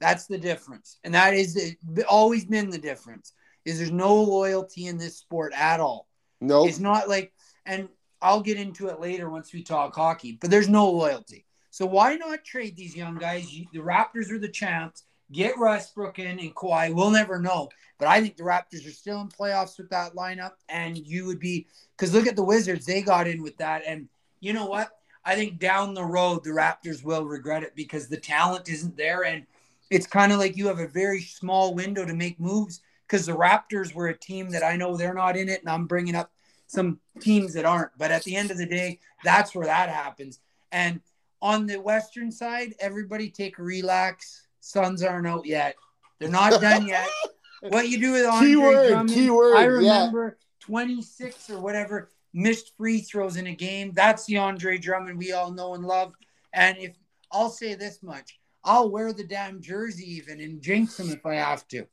That's 0.00 0.26
the 0.26 0.38
difference. 0.38 0.98
And 1.04 1.14
that 1.14 1.34
is 1.34 1.76
always 2.08 2.46
been 2.46 2.70
the 2.70 2.78
difference 2.78 3.34
is 3.64 3.78
there's 3.78 3.90
no 3.90 4.14
loyalty 4.14 4.86
in 4.86 4.96
this 4.96 5.18
sport 5.18 5.52
at 5.54 5.80
all. 5.80 6.08
No, 6.40 6.60
nope. 6.60 6.68
it's 6.68 6.78
not 6.78 7.08
like, 7.08 7.32
and 7.66 7.88
I'll 8.22 8.40
get 8.40 8.58
into 8.58 8.88
it 8.88 9.00
later 9.00 9.30
once 9.30 9.52
we 9.52 9.62
talk 9.62 9.94
hockey, 9.94 10.38
but 10.40 10.50
there's 10.50 10.68
no 10.68 10.90
loyalty. 10.90 11.46
So 11.70 11.86
why 11.86 12.16
not 12.16 12.44
trade 12.44 12.76
these 12.76 12.96
young 12.96 13.16
guys? 13.16 13.46
The 13.72 13.78
Raptors 13.78 14.30
are 14.30 14.38
the 14.38 14.48
champs. 14.48 15.04
Get 15.32 15.58
Westbrook 15.58 16.18
in 16.18 16.40
and 16.40 16.54
Kawhi. 16.54 16.92
We'll 16.92 17.10
never 17.10 17.38
know. 17.38 17.68
But 17.98 18.08
I 18.08 18.20
think 18.20 18.36
the 18.36 18.42
Raptors 18.42 18.86
are 18.86 18.92
still 18.92 19.20
in 19.20 19.28
playoffs 19.28 19.78
with 19.78 19.88
that 19.90 20.14
lineup. 20.14 20.52
And 20.68 20.98
you 20.98 21.26
would 21.26 21.38
be 21.38 21.68
because 21.96 22.12
look 22.12 22.26
at 22.26 22.34
the 22.34 22.42
Wizards. 22.42 22.84
They 22.84 23.02
got 23.02 23.28
in 23.28 23.42
with 23.42 23.56
that. 23.58 23.82
And 23.86 24.08
you 24.40 24.52
know 24.52 24.66
what? 24.66 24.90
I 25.24 25.36
think 25.36 25.60
down 25.60 25.94
the 25.94 26.04
road 26.04 26.42
the 26.42 26.50
Raptors 26.50 27.04
will 27.04 27.24
regret 27.24 27.62
it 27.62 27.76
because 27.76 28.08
the 28.08 28.16
talent 28.16 28.68
isn't 28.68 28.96
there. 28.96 29.24
And 29.24 29.46
it's 29.90 30.06
kind 30.06 30.32
of 30.32 30.38
like 30.38 30.56
you 30.56 30.66
have 30.66 30.80
a 30.80 30.88
very 30.88 31.20
small 31.20 31.74
window 31.74 32.04
to 32.04 32.14
make 32.14 32.40
moves 32.40 32.80
because 33.06 33.26
the 33.26 33.36
Raptors 33.36 33.94
were 33.94 34.08
a 34.08 34.18
team 34.18 34.50
that 34.50 34.64
I 34.64 34.76
know 34.76 34.96
they're 34.96 35.14
not 35.14 35.36
in 35.36 35.48
it. 35.48 35.60
And 35.60 35.70
I'm 35.70 35.86
bringing 35.86 36.16
up 36.16 36.32
some 36.70 37.00
teams 37.18 37.52
that 37.54 37.64
aren't. 37.64 37.90
But 37.98 38.12
at 38.12 38.22
the 38.22 38.36
end 38.36 38.52
of 38.52 38.56
the 38.56 38.66
day, 38.66 39.00
that's 39.24 39.54
where 39.54 39.66
that 39.66 39.88
happens. 39.88 40.38
And 40.70 41.00
on 41.42 41.66
the 41.66 41.80
Western 41.80 42.30
side, 42.30 42.74
everybody 42.78 43.28
take 43.28 43.58
a 43.58 43.62
relax. 43.62 44.46
Suns 44.60 45.02
aren't 45.02 45.26
out 45.26 45.46
yet. 45.46 45.74
They're 46.20 46.28
not 46.28 46.60
done 46.60 46.86
yet. 46.86 47.08
what 47.60 47.88
you 47.88 47.98
do 47.98 48.12
with 48.12 48.26
Andre 48.26 48.48
Keyword, 48.48 48.88
Drummond, 48.88 49.10
keyword, 49.10 49.56
I 49.56 49.62
yeah. 49.62 49.66
remember 49.66 50.38
26 50.60 51.50
or 51.50 51.60
whatever 51.60 52.10
missed 52.32 52.76
free 52.76 53.00
throws 53.00 53.36
in 53.36 53.48
a 53.48 53.54
game. 53.54 53.90
That's 53.92 54.24
the 54.26 54.36
Andre 54.36 54.78
Drummond 54.78 55.18
we 55.18 55.32
all 55.32 55.50
know 55.50 55.74
and 55.74 55.84
love. 55.84 56.14
And 56.52 56.78
if 56.78 56.94
I'll 57.32 57.50
say 57.50 57.74
this 57.74 58.00
much, 58.00 58.38
I'll 58.62 58.90
wear 58.90 59.12
the 59.12 59.24
damn 59.24 59.60
jersey 59.60 60.14
even 60.14 60.40
and 60.40 60.62
jinx 60.62 61.00
him 61.00 61.10
if 61.10 61.26
I 61.26 61.34
have 61.34 61.66
to. 61.68 61.86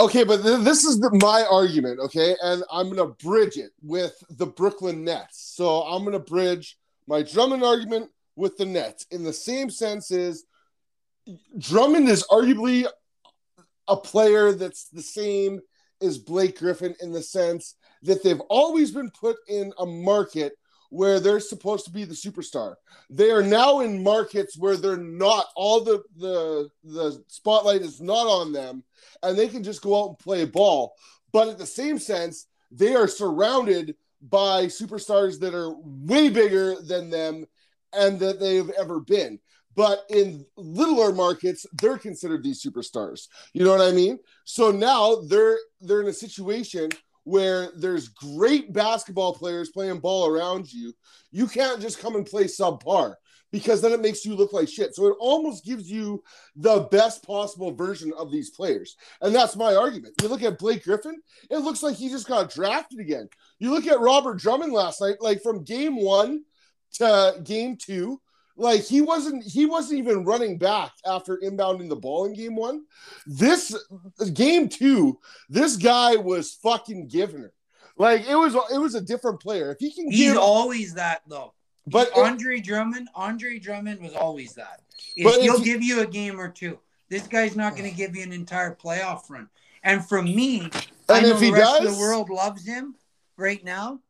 Okay, 0.00 0.24
but 0.24 0.42
th- 0.42 0.60
this 0.60 0.84
is 0.84 1.00
the, 1.00 1.10
my 1.20 1.44
argument, 1.50 1.98
okay? 2.00 2.36
And 2.42 2.62
I'm 2.70 2.86
going 2.90 2.98
to 2.98 3.24
bridge 3.24 3.56
it 3.56 3.70
with 3.82 4.14
the 4.30 4.46
Brooklyn 4.46 5.04
Nets. 5.04 5.54
So 5.56 5.82
I'm 5.82 6.02
going 6.02 6.12
to 6.12 6.18
bridge 6.18 6.78
my 7.06 7.22
Drummond 7.22 7.64
argument 7.64 8.10
with 8.36 8.56
the 8.56 8.64
Nets 8.64 9.06
in 9.10 9.24
the 9.24 9.32
same 9.32 9.70
sense 9.70 10.10
is 10.10 10.44
Drummond 11.58 12.08
is 12.08 12.24
arguably 12.30 12.86
a 13.88 13.96
player 13.96 14.52
that's 14.52 14.88
the 14.88 15.02
same 15.02 15.60
as 16.00 16.18
Blake 16.18 16.58
Griffin 16.58 16.94
in 17.00 17.12
the 17.12 17.22
sense 17.22 17.74
that 18.02 18.22
they've 18.22 18.40
always 18.48 18.92
been 18.92 19.10
put 19.10 19.36
in 19.48 19.72
a 19.78 19.86
market 19.86 20.52
where 20.90 21.20
they're 21.20 21.40
supposed 21.40 21.84
to 21.84 21.90
be 21.90 22.04
the 22.04 22.14
superstar. 22.14 22.74
They 23.10 23.30
are 23.30 23.42
now 23.42 23.80
in 23.80 24.02
markets 24.02 24.56
where 24.58 24.76
they're 24.76 24.96
not 24.96 25.46
all 25.54 25.82
the 25.82 26.02
the 26.16 26.70
the 26.84 27.22
spotlight 27.28 27.82
is 27.82 28.00
not 28.00 28.26
on 28.26 28.52
them 28.52 28.84
and 29.22 29.36
they 29.36 29.48
can 29.48 29.62
just 29.62 29.82
go 29.82 30.00
out 30.00 30.08
and 30.08 30.18
play 30.18 30.44
ball. 30.44 30.94
But 31.32 31.48
at 31.48 31.58
the 31.58 31.66
same 31.66 31.98
sense, 31.98 32.46
they 32.70 32.94
are 32.94 33.08
surrounded 33.08 33.96
by 34.22 34.66
superstars 34.66 35.38
that 35.40 35.54
are 35.54 35.74
way 35.82 36.28
bigger 36.30 36.76
than 36.80 37.10
them 37.10 37.46
and 37.92 38.18
that 38.20 38.40
they've 38.40 38.70
ever 38.70 39.00
been. 39.00 39.38
But 39.74 40.04
in 40.10 40.44
littler 40.56 41.12
markets, 41.12 41.64
they're 41.80 41.98
considered 41.98 42.42
these 42.42 42.62
superstars. 42.62 43.28
You 43.52 43.64
know 43.64 43.70
what 43.70 43.86
I 43.86 43.92
mean? 43.92 44.18
So 44.44 44.72
now 44.72 45.16
they're 45.26 45.56
they're 45.80 46.00
in 46.00 46.08
a 46.08 46.12
situation 46.12 46.90
where 47.28 47.68
there's 47.76 48.08
great 48.08 48.72
basketball 48.72 49.34
players 49.34 49.68
playing 49.68 50.00
ball 50.00 50.26
around 50.26 50.72
you. 50.72 50.94
You 51.30 51.46
can't 51.46 51.78
just 51.78 51.98
come 51.98 52.16
and 52.16 52.24
play 52.24 52.44
subpar 52.44 53.16
because 53.52 53.82
then 53.82 53.92
it 53.92 54.00
makes 54.00 54.24
you 54.24 54.34
look 54.34 54.54
like 54.54 54.66
shit. 54.66 54.94
So 54.94 55.08
it 55.08 55.16
almost 55.20 55.62
gives 55.62 55.90
you 55.90 56.22
the 56.56 56.88
best 56.90 57.22
possible 57.22 57.74
version 57.74 58.14
of 58.16 58.32
these 58.32 58.48
players. 58.48 58.96
And 59.20 59.34
that's 59.34 59.56
my 59.56 59.74
argument. 59.74 60.14
You 60.22 60.28
look 60.28 60.42
at 60.42 60.58
Blake 60.58 60.84
Griffin, 60.84 61.20
it 61.50 61.58
looks 61.58 61.82
like 61.82 61.96
he 61.96 62.08
just 62.08 62.26
got 62.26 62.50
drafted 62.50 62.98
again. 62.98 63.28
You 63.58 63.72
look 63.72 63.86
at 63.86 64.00
Robert 64.00 64.38
Drummond 64.38 64.72
last 64.72 65.02
night, 65.02 65.16
like 65.20 65.42
from 65.42 65.64
game 65.64 66.02
one 66.02 66.44
to 66.94 67.42
game 67.44 67.76
two, 67.76 68.22
like 68.58 68.82
he 68.84 69.00
wasn't 69.00 69.44
he 69.44 69.64
wasn't 69.66 69.98
even 69.98 70.24
running 70.24 70.58
back 70.58 70.92
after 71.06 71.38
inbounding 71.38 71.88
the 71.88 71.96
ball 71.96 72.26
in 72.26 72.34
game 72.34 72.56
one. 72.56 72.84
This 73.26 73.74
game 74.34 74.68
two, 74.68 75.18
this 75.48 75.76
guy 75.76 76.16
was 76.16 76.52
fucking 76.54 77.08
giving 77.08 77.42
her. 77.42 77.52
Like 77.96 78.26
it 78.28 78.34
was 78.36 78.54
it 78.72 78.78
was 78.78 78.94
a 78.94 79.00
different 79.00 79.40
player. 79.40 79.70
If 79.72 79.78
he 79.78 79.92
can 79.92 80.10
He's 80.10 80.28
give 80.32 80.36
always 80.38 80.94
that 80.94 81.22
though. 81.26 81.54
but 81.86 82.10
Andre 82.16 82.60
Drummond, 82.60 83.08
Andre 83.14 83.58
Drummond 83.58 84.00
was 84.02 84.12
always 84.14 84.54
that. 84.54 84.82
If 85.16 85.34
he'll 85.42 85.58
you- 85.58 85.64
give 85.64 85.82
you 85.82 86.00
a 86.02 86.06
game 86.06 86.38
or 86.40 86.48
two. 86.48 86.78
This 87.08 87.26
guy's 87.26 87.56
not 87.56 87.74
going 87.74 87.88
to 87.88 87.96
give 87.96 88.14
you 88.14 88.22
an 88.22 88.34
entire 88.34 88.74
playoff 88.74 89.30
run. 89.30 89.48
And 89.82 90.06
for 90.06 90.20
me, 90.20 90.68
I 91.08 91.18
And 91.20 91.22
know 91.26 91.32
if 91.34 91.38
the 91.40 91.46
he 91.46 91.52
rest 91.52 91.78
of 91.78 91.84
does- 91.84 91.94
the 91.96 92.00
world 92.00 92.28
loves 92.28 92.66
him 92.66 92.96
right 93.38 93.64
now, 93.64 94.00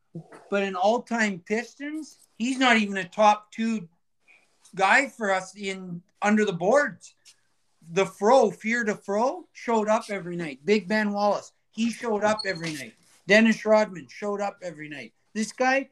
but 0.50 0.64
in 0.64 0.74
all-time 0.74 1.40
Pistons, 1.46 2.18
he's 2.38 2.58
not 2.58 2.76
even 2.78 2.96
a 2.96 3.04
top 3.08 3.52
two 3.52 3.88
guy 4.74 5.09
for 5.09 5.31
us 5.31 5.57
in 5.57 6.02
under 6.22 6.44
the 6.44 6.52
boards. 6.52 7.14
The 7.90 8.07
Fro, 8.07 8.50
Fear 8.50 8.85
to 8.85 8.94
Fro, 8.94 9.48
showed 9.52 9.88
up 9.88 10.04
every 10.11 10.37
night. 10.37 10.61
Big 10.64 10.88
Ben 10.88 11.12
Wallace, 11.12 11.52
he 11.70 11.90
showed 11.90 12.22
up 12.22 12.40
every 12.44 12.72
night. 12.74 12.94
Dennis 13.26 13.64
Rodman 13.64 14.09
showed 14.09 14.40
up 14.40 14.59
every 14.62 14.88
night. 14.88 15.12
This 15.35 15.52
guy, 15.52 15.88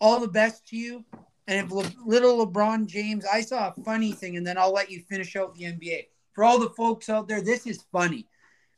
all 0.00 0.20
the 0.20 0.28
best 0.28 0.66
to 0.68 0.76
you. 0.76 1.04
And 1.46 1.64
if 1.66 1.72
Le- 1.72 1.90
little 2.04 2.46
LeBron 2.46 2.86
James, 2.86 3.24
I 3.32 3.40
saw 3.40 3.68
a 3.70 3.82
funny 3.82 4.12
thing, 4.12 4.36
and 4.36 4.46
then 4.46 4.58
I'll 4.58 4.72
let 4.72 4.90
you 4.90 5.02
finish 5.08 5.34
out 5.34 5.54
the 5.54 5.64
NBA. 5.64 6.06
For 6.34 6.44
all 6.44 6.58
the 6.58 6.70
folks 6.70 7.08
out 7.08 7.26
there, 7.26 7.40
this 7.40 7.66
is 7.66 7.84
funny. 7.90 8.26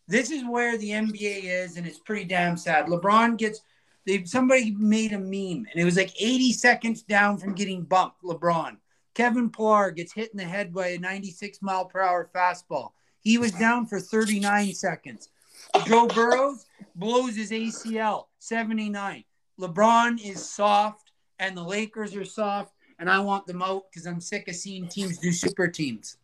This 0.09 0.31
is 0.31 0.45
where 0.49 0.79
the 0.79 0.91
NBA 0.91 1.45
is, 1.45 1.77
and 1.77 1.87
it's 1.87 1.99
pretty 1.99 2.25
damn 2.25 2.57
sad. 2.57 2.87
LeBron 2.87 3.37
gets 3.37 3.61
they 4.07 4.25
somebody 4.25 4.73
made 4.73 5.13
a 5.13 5.19
meme, 5.19 5.67
and 5.71 5.77
it 5.77 5.85
was 5.85 5.97
like 5.97 6.11
80 6.21 6.53
seconds 6.53 7.03
down 7.03 7.39
from 7.39 7.55
getting 7.55 7.83
bumped. 7.83 8.23
LeBron. 8.23 8.77
Kevin 9.21 9.51
Pillar 9.51 9.91
gets 9.91 10.15
hit 10.15 10.31
in 10.31 10.39
the 10.39 10.45
head 10.45 10.73
by 10.73 10.89
a 10.89 10.99
96 10.99 11.61
mile 11.61 11.85
per 11.85 12.01
hour 12.01 12.31
fastball. 12.35 12.93
He 13.19 13.37
was 13.37 13.53
down 13.53 13.85
for 13.85 14.01
39 14.01 14.73
seconds. 14.73 15.29
Joe 15.87 16.07
Burrows 16.07 16.65
blows 16.95 17.37
his 17.37 17.51
ACL, 17.51 18.29
79. 18.39 19.25
LeBron 19.61 20.25
is 20.25 20.43
soft, 20.43 21.13
and 21.39 21.55
the 21.55 21.63
Lakers 21.63 22.17
are 22.17 22.25
soft, 22.25 22.73
and 22.99 23.11
I 23.11 23.21
want 23.21 23.47
them 23.47 23.61
out 23.61 23.91
because 23.91 24.07
I'm 24.07 24.23
sick 24.23 24.49
of 24.49 24.55
seeing 24.55 24.89
teams 24.89 25.19
do 25.19 25.33
super 25.33 25.69
teams. 25.69 26.17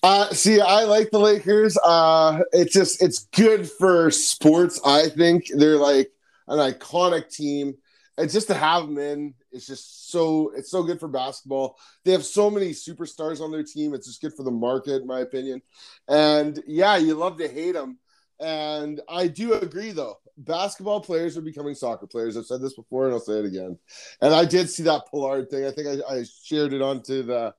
Uh, 0.00 0.28
see, 0.28 0.60
I 0.60 0.84
like 0.84 1.10
the 1.10 1.18
Lakers. 1.18 1.76
Uh, 1.82 2.38
it's 2.52 2.72
just 2.72 3.02
it's 3.02 3.24
good 3.32 3.68
for 3.68 4.12
sports. 4.12 4.80
I 4.86 5.08
think 5.08 5.46
they're 5.56 5.76
like 5.76 6.12
an 6.46 6.58
iconic 6.72 7.34
team, 7.34 7.74
and 8.20 8.30
just 8.30 8.48
to 8.48 8.54
have 8.54 8.86
them 8.86 8.98
in, 8.98 9.34
it's 9.52 9.66
just 9.66 10.10
so 10.10 10.52
it's 10.54 10.70
so 10.70 10.82
good 10.82 11.00
for 11.00 11.08
basketball. 11.08 11.76
They 12.04 12.12
have 12.12 12.24
so 12.24 12.50
many 12.50 12.70
superstars 12.70 13.40
on 13.40 13.50
their 13.50 13.64
team. 13.64 13.94
It's 13.94 14.06
just 14.06 14.20
good 14.20 14.34
for 14.34 14.42
the 14.42 14.50
market, 14.50 15.02
in 15.02 15.06
my 15.06 15.20
opinion. 15.20 15.62
And 16.08 16.62
yeah, 16.66 16.96
you 16.96 17.14
love 17.14 17.38
to 17.38 17.48
hate 17.48 17.72
them. 17.72 17.98
And 18.38 19.00
I 19.08 19.26
do 19.26 19.54
agree, 19.54 19.92
though. 19.92 20.18
Basketball 20.38 21.00
players 21.00 21.36
are 21.36 21.42
becoming 21.42 21.74
soccer 21.74 22.06
players. 22.06 22.36
I've 22.36 22.46
said 22.46 22.62
this 22.62 22.74
before, 22.74 23.04
and 23.04 23.12
I'll 23.12 23.20
say 23.20 23.34
it 23.34 23.44
again. 23.44 23.78
And 24.22 24.32
I 24.34 24.46
did 24.46 24.70
see 24.70 24.84
that 24.84 25.06
Pollard 25.10 25.50
thing. 25.50 25.66
I 25.66 25.70
think 25.70 25.88
I, 25.88 26.14
I 26.14 26.24
shared 26.44 26.72
it 26.72 26.80
onto 26.80 27.22
the 27.22 27.52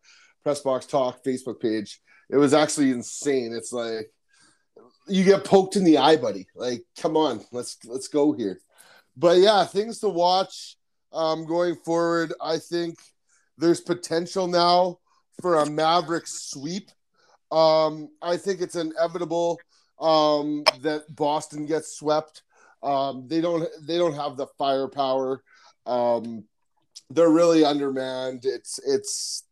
Press 0.43 0.61
Box 0.61 0.87
Talk 0.87 1.23
Facebook 1.23 1.59
page 1.59 2.01
it 2.31 2.37
was 2.37 2.53
actually 2.53 2.91
insane. 2.91 3.53
It's 3.53 3.73
like 3.73 4.09
you 5.07 5.23
get 5.23 5.43
poked 5.43 5.75
in 5.75 5.83
the 5.83 5.97
eye, 5.97 6.15
buddy. 6.15 6.47
Like, 6.55 6.83
come 6.97 7.17
on, 7.17 7.41
let's 7.51 7.77
let's 7.85 8.07
go 8.07 8.31
here. 8.31 8.59
But 9.17 9.37
yeah, 9.39 9.65
things 9.65 9.99
to 9.99 10.09
watch 10.09 10.77
um, 11.13 11.45
going 11.45 11.75
forward. 11.75 12.33
I 12.41 12.57
think 12.57 12.97
there's 13.57 13.81
potential 13.81 14.47
now 14.47 14.99
for 15.41 15.55
a 15.55 15.69
Maverick 15.69 16.27
sweep. 16.27 16.89
Um, 17.51 18.09
I 18.21 18.37
think 18.37 18.61
it's 18.61 18.75
inevitable 18.75 19.59
um, 19.99 20.63
that 20.81 21.03
Boston 21.15 21.65
gets 21.65 21.97
swept. 21.97 22.43
Um, 22.83 23.27
they 23.27 23.41
don't 23.41 23.67
they 23.81 23.97
don't 23.97 24.15
have 24.15 24.37
the 24.37 24.47
firepower. 24.57 25.43
Um, 25.85 26.45
they're 27.09 27.29
really 27.29 27.63
undermanned. 27.63 28.45
It's 28.45 28.79
it's 28.85 29.43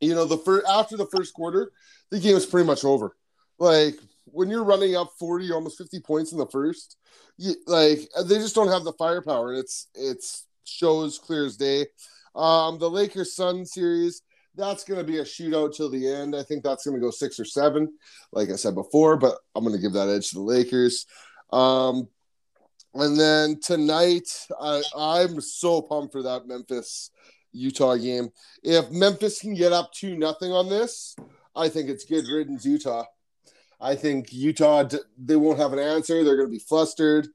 you 0.00 0.14
know 0.14 0.24
the 0.24 0.38
first 0.38 0.66
after 0.66 0.96
the 0.96 1.06
first 1.06 1.34
quarter, 1.34 1.70
the 2.10 2.18
game 2.18 2.36
is 2.36 2.46
pretty 2.46 2.66
much 2.66 2.84
over. 2.84 3.14
Like 3.58 3.96
when 4.24 4.48
you're 4.48 4.64
running 4.64 4.96
up 4.96 5.10
40, 5.18 5.52
almost 5.52 5.78
50 5.78 6.00
points 6.00 6.32
in 6.32 6.38
the 6.38 6.46
first, 6.46 6.96
you, 7.36 7.54
like 7.66 8.00
they 8.26 8.36
just 8.36 8.54
don't 8.54 8.68
have 8.68 8.84
the 8.84 8.92
firepower. 8.94 9.50
and 9.52 9.60
It's 9.60 9.88
it's 9.94 10.46
shows 10.64 11.18
clear 11.18 11.46
as 11.46 11.56
day. 11.56 11.86
Um, 12.34 12.78
the 12.78 12.90
Lakers 12.90 13.34
Sun 13.34 13.64
series, 13.66 14.22
that's 14.54 14.84
going 14.84 15.00
to 15.00 15.04
be 15.04 15.18
a 15.18 15.24
shootout 15.24 15.74
till 15.74 15.90
the 15.90 16.08
end. 16.08 16.36
I 16.36 16.42
think 16.42 16.62
that's 16.62 16.84
going 16.84 16.96
to 16.96 17.04
go 17.04 17.10
six 17.10 17.40
or 17.40 17.44
seven, 17.44 17.92
like 18.32 18.50
I 18.50 18.56
said 18.56 18.74
before, 18.74 19.16
but 19.16 19.38
I'm 19.54 19.64
going 19.64 19.74
to 19.74 19.82
give 19.82 19.94
that 19.94 20.08
edge 20.08 20.30
to 20.30 20.36
the 20.36 20.42
Lakers. 20.42 21.06
Um, 21.52 22.08
and 22.94 23.18
then 23.18 23.60
tonight, 23.60 24.28
I, 24.60 24.82
I'm 24.96 25.40
so 25.40 25.82
pumped 25.82 26.12
for 26.12 26.22
that 26.22 26.46
Memphis 26.46 27.10
Utah 27.52 27.96
game. 27.96 28.30
If 28.62 28.90
Memphis 28.90 29.40
can 29.40 29.54
get 29.54 29.72
up 29.72 29.92
to 29.94 30.16
nothing 30.16 30.52
on 30.52 30.68
this, 30.68 31.16
I 31.54 31.68
think 31.68 31.88
it's 31.88 32.04
good 32.04 32.26
riddance 32.28 32.64
Utah. 32.64 33.04
I 33.80 33.94
think 33.94 34.32
Utah 34.32 34.88
they 35.18 35.36
won't 35.36 35.58
have 35.58 35.72
an 35.72 35.78
answer. 35.78 36.22
They're 36.22 36.36
going 36.36 36.48
to 36.48 36.52
be 36.52 36.58
flustered. 36.58 37.28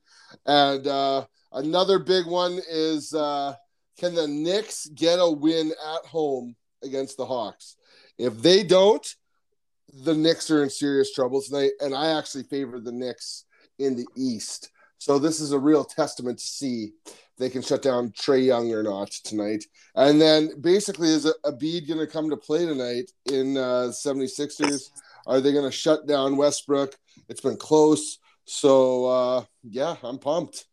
And 0.45 0.86
uh, 0.86 1.25
another 1.51 1.99
big 1.99 2.25
one 2.27 2.60
is 2.69 3.13
uh, 3.13 3.55
can 3.97 4.13
the 4.13 4.27
Knicks 4.27 4.88
get 4.88 5.19
a 5.19 5.29
win 5.29 5.71
at 5.71 6.05
home 6.05 6.55
against 6.84 7.17
the 7.17 7.25
Hawks? 7.25 7.75
If 8.17 8.41
they 8.41 8.63
don't, 8.63 9.05
the 10.03 10.13
Knicks 10.13 10.51
are 10.51 10.63
in 10.63 10.69
serious 10.69 11.13
trouble 11.13 11.41
tonight. 11.41 11.71
And 11.79 11.95
I 11.95 12.17
actually 12.17 12.43
favor 12.43 12.79
the 12.79 12.91
Knicks 12.91 13.45
in 13.79 13.95
the 13.95 14.08
East. 14.15 14.71
So 14.97 15.19
this 15.19 15.39
is 15.39 15.51
a 15.51 15.60
real 15.60 15.84
testament 15.84 16.39
to 16.39 16.45
see 16.45 16.91
if 17.05 17.15
they 17.38 17.49
can 17.49 17.62
shut 17.62 17.81
down 17.81 18.12
Trae 18.12 18.45
Young 18.45 18.71
or 18.71 18.84
not 18.84 19.12
tonight. 19.12 19.63
And 19.95 20.19
then 20.19 20.60
basically, 20.62 21.10
is 21.10 21.31
Embiid 21.45 21.88
going 21.88 21.99
to 21.99 22.08
come 22.08 22.29
to 22.29 22.38
play 22.38 22.65
tonight 22.65 23.12
in 23.31 23.58
uh, 23.58 23.91
76ers? 23.91 24.89
Are 25.25 25.41
they 25.41 25.51
going 25.51 25.65
to 25.65 25.71
shut 25.71 26.07
down 26.07 26.38
Westbrook? 26.38 26.95
It's 27.29 27.41
been 27.41 27.57
close. 27.57 28.19
So, 28.45 29.05
uh, 29.05 29.43
yeah, 29.63 29.95
I'm 30.03 30.19
pumped. 30.19 30.65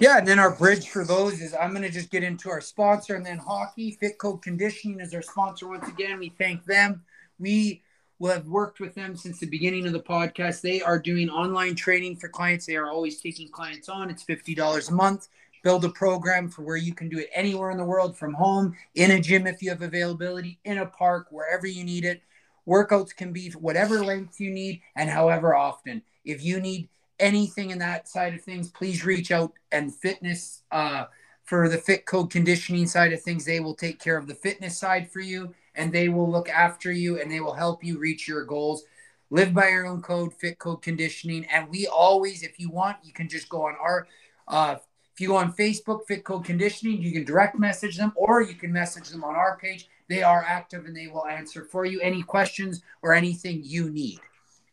Yeah, 0.00 0.18
and 0.18 0.26
then 0.26 0.38
our 0.38 0.54
bridge 0.56 0.88
for 0.88 1.04
those 1.04 1.40
is 1.40 1.54
I'm 1.54 1.70
going 1.70 1.82
to 1.82 1.90
just 1.90 2.10
get 2.10 2.22
into 2.22 2.50
our 2.50 2.60
sponsor 2.60 3.14
and 3.14 3.24
then 3.24 3.38
hockey. 3.38 3.92
Fit 4.00 4.18
Code 4.18 4.42
Conditioning 4.42 5.00
is 5.00 5.14
our 5.14 5.22
sponsor 5.22 5.68
once 5.68 5.86
again. 5.88 6.18
We 6.18 6.30
thank 6.30 6.64
them. 6.64 7.04
We 7.38 7.82
will 8.18 8.32
have 8.32 8.46
worked 8.46 8.80
with 8.80 8.94
them 8.94 9.16
since 9.16 9.38
the 9.38 9.46
beginning 9.46 9.86
of 9.86 9.92
the 9.92 10.00
podcast. 10.00 10.60
They 10.60 10.80
are 10.80 10.98
doing 10.98 11.28
online 11.28 11.74
training 11.74 12.16
for 12.16 12.28
clients. 12.28 12.66
They 12.66 12.76
are 12.76 12.88
always 12.90 13.20
taking 13.20 13.48
clients 13.48 13.88
on. 13.88 14.10
It's 14.10 14.24
$50 14.24 14.90
a 14.90 14.92
month. 14.94 15.28
Build 15.62 15.84
a 15.84 15.88
program 15.90 16.48
for 16.48 16.62
where 16.62 16.76
you 16.76 16.94
can 16.94 17.08
do 17.08 17.18
it 17.18 17.30
anywhere 17.34 17.70
in 17.70 17.78
the 17.78 17.84
world 17.84 18.16
from 18.16 18.34
home, 18.34 18.76
in 18.94 19.12
a 19.12 19.20
gym 19.20 19.46
if 19.46 19.62
you 19.62 19.70
have 19.70 19.82
availability, 19.82 20.58
in 20.64 20.78
a 20.78 20.86
park, 20.86 21.28
wherever 21.30 21.66
you 21.66 21.84
need 21.84 22.04
it. 22.04 22.22
Workouts 22.66 23.14
can 23.14 23.32
be 23.32 23.50
whatever 23.50 24.04
length 24.04 24.40
you 24.40 24.50
need 24.50 24.82
and 24.96 25.08
however 25.10 25.54
often. 25.54 26.02
If 26.24 26.44
you 26.44 26.60
need 26.60 26.88
anything 27.18 27.70
in 27.70 27.78
that 27.78 28.08
side 28.08 28.34
of 28.34 28.42
things, 28.42 28.68
please 28.68 29.04
reach 29.04 29.30
out 29.30 29.52
and 29.70 29.94
fitness 29.94 30.62
uh, 30.70 31.06
for 31.44 31.68
the 31.68 31.78
fit 31.78 32.06
code 32.06 32.30
conditioning 32.30 32.86
side 32.86 33.12
of 33.12 33.22
things. 33.22 33.44
They 33.44 33.60
will 33.60 33.74
take 33.74 34.00
care 34.00 34.16
of 34.16 34.26
the 34.26 34.34
fitness 34.34 34.76
side 34.76 35.10
for 35.10 35.20
you 35.20 35.54
and 35.74 35.92
they 35.92 36.08
will 36.08 36.30
look 36.30 36.48
after 36.48 36.92
you 36.92 37.20
and 37.20 37.30
they 37.30 37.40
will 37.40 37.54
help 37.54 37.82
you 37.82 37.98
reach 37.98 38.28
your 38.28 38.44
goals. 38.44 38.84
Live 39.30 39.54
by 39.54 39.68
your 39.70 39.86
own 39.86 40.02
code, 40.02 40.34
fit 40.34 40.58
code 40.58 40.82
conditioning. 40.82 41.46
And 41.46 41.68
we 41.68 41.86
always, 41.86 42.42
if 42.42 42.60
you 42.60 42.68
want, 42.70 42.98
you 43.02 43.12
can 43.12 43.28
just 43.28 43.48
go 43.48 43.66
on 43.66 43.76
our, 43.80 44.06
uh, 44.46 44.76
if 45.14 45.20
you 45.20 45.28
go 45.28 45.36
on 45.36 45.52
Facebook, 45.52 46.06
Fit 46.06 46.24
Code 46.24 46.44
Conditioning, 46.44 47.02
you 47.02 47.12
can 47.12 47.24
direct 47.24 47.58
message 47.58 47.96
them 47.96 48.12
or 48.16 48.42
you 48.42 48.54
can 48.54 48.72
message 48.72 49.08
them 49.08 49.24
on 49.24 49.34
our 49.34 49.58
page. 49.58 49.88
They 50.08 50.22
are 50.22 50.44
active 50.46 50.86
and 50.86 50.96
they 50.96 51.06
will 51.06 51.26
answer 51.26 51.64
for 51.64 51.84
you 51.84 52.00
any 52.00 52.22
questions 52.22 52.82
or 53.02 53.12
anything 53.12 53.62
you 53.64 53.90
need. 53.90 54.18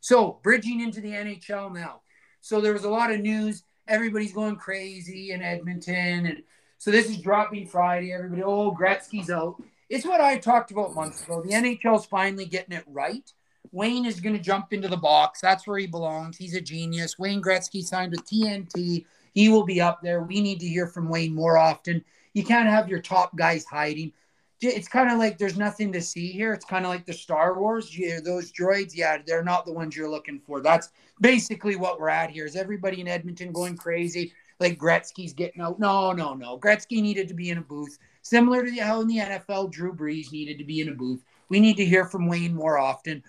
So, 0.01 0.39
bridging 0.43 0.79
into 0.79 1.01
the 1.01 1.11
NHL 1.11 1.73
now. 1.73 2.01
So 2.41 2.61
there 2.61 2.73
was 2.73 2.85
a 2.85 2.89
lot 2.89 3.11
of 3.11 3.19
news. 3.19 3.63
Everybody's 3.87 4.33
going 4.33 4.55
crazy 4.55 5.31
in 5.31 5.41
Edmonton, 5.41 6.25
and 6.25 6.43
so 6.77 6.91
this 6.91 7.09
is 7.09 7.17
dropping 7.17 7.67
Friday. 7.67 8.13
Everybody, 8.13 8.43
oh, 8.43 8.71
Gretzky's 8.71 9.29
out. 9.29 9.61
It's 9.89 10.05
what 10.05 10.21
I 10.21 10.37
talked 10.37 10.71
about 10.71 10.95
months 10.95 11.23
ago. 11.23 11.41
The 11.41 11.51
NHL's 11.51 12.05
finally 12.05 12.45
getting 12.45 12.77
it 12.77 12.85
right. 12.87 13.31
Wayne 13.71 14.05
is 14.05 14.19
going 14.19 14.35
to 14.35 14.41
jump 14.41 14.71
into 14.71 14.87
the 14.87 14.97
box. 14.97 15.41
That's 15.41 15.67
where 15.67 15.79
he 15.79 15.87
belongs. 15.87 16.37
He's 16.37 16.55
a 16.55 16.61
genius. 16.61 17.19
Wayne 17.19 17.41
Gretzky 17.41 17.83
signed 17.83 18.11
with 18.11 18.25
TNT. 18.25 19.05
He 19.33 19.49
will 19.49 19.65
be 19.65 19.81
up 19.81 20.01
there. 20.01 20.21
We 20.23 20.41
need 20.41 20.59
to 20.61 20.67
hear 20.67 20.87
from 20.87 21.09
Wayne 21.09 21.33
more 21.33 21.57
often. 21.57 22.03
You 22.33 22.43
can't 22.43 22.69
have 22.69 22.89
your 22.89 23.01
top 23.01 23.35
guys 23.35 23.65
hiding 23.65 24.13
it's 24.61 24.87
kind 24.87 25.09
of 25.09 25.17
like 25.17 25.37
there's 25.37 25.57
nothing 25.57 25.91
to 25.93 26.01
see 26.01 26.31
here. 26.31 26.53
It's 26.53 26.65
kind 26.65 26.85
of 26.85 26.91
like 26.91 27.05
the 27.05 27.13
Star 27.13 27.57
Wars. 27.57 27.97
Yeah, 27.97 28.19
those 28.23 28.51
droids, 28.51 28.91
yeah, 28.93 29.19
they're 29.25 29.43
not 29.43 29.65
the 29.65 29.71
ones 29.71 29.95
you're 29.95 30.09
looking 30.09 30.39
for. 30.39 30.61
That's 30.61 30.89
basically 31.21 31.75
what 31.75 31.99
we're 31.99 32.09
at 32.09 32.29
here. 32.29 32.45
Is 32.45 32.55
everybody 32.55 32.99
in 32.99 33.07
Edmonton 33.07 33.53
going 33.53 33.77
crazy? 33.77 34.33
Like 34.59 34.77
Gretzky's 34.77 35.33
getting 35.33 35.61
out? 35.61 35.79
No, 35.79 36.11
no, 36.11 36.33
no. 36.33 36.59
Gretzky 36.59 37.01
needed 37.01 37.29
to 37.29 37.33
be 37.33 37.49
in 37.49 37.57
a 37.57 37.61
booth, 37.61 37.97
similar 38.21 38.65
to 38.65 38.75
how 38.81 38.99
in 38.99 39.07
the 39.07 39.17
NFL 39.17 39.71
Drew 39.71 39.93
Brees 39.93 40.31
needed 40.31 40.57
to 40.57 40.65
be 40.65 40.81
in 40.81 40.89
a 40.89 40.93
booth. 40.93 41.23
We 41.47 41.61
need 41.61 41.77
to 41.77 41.85
hear 41.85 42.05
from 42.05 42.27
Wayne 42.27 42.53
more 42.53 42.77
often. 42.77 43.23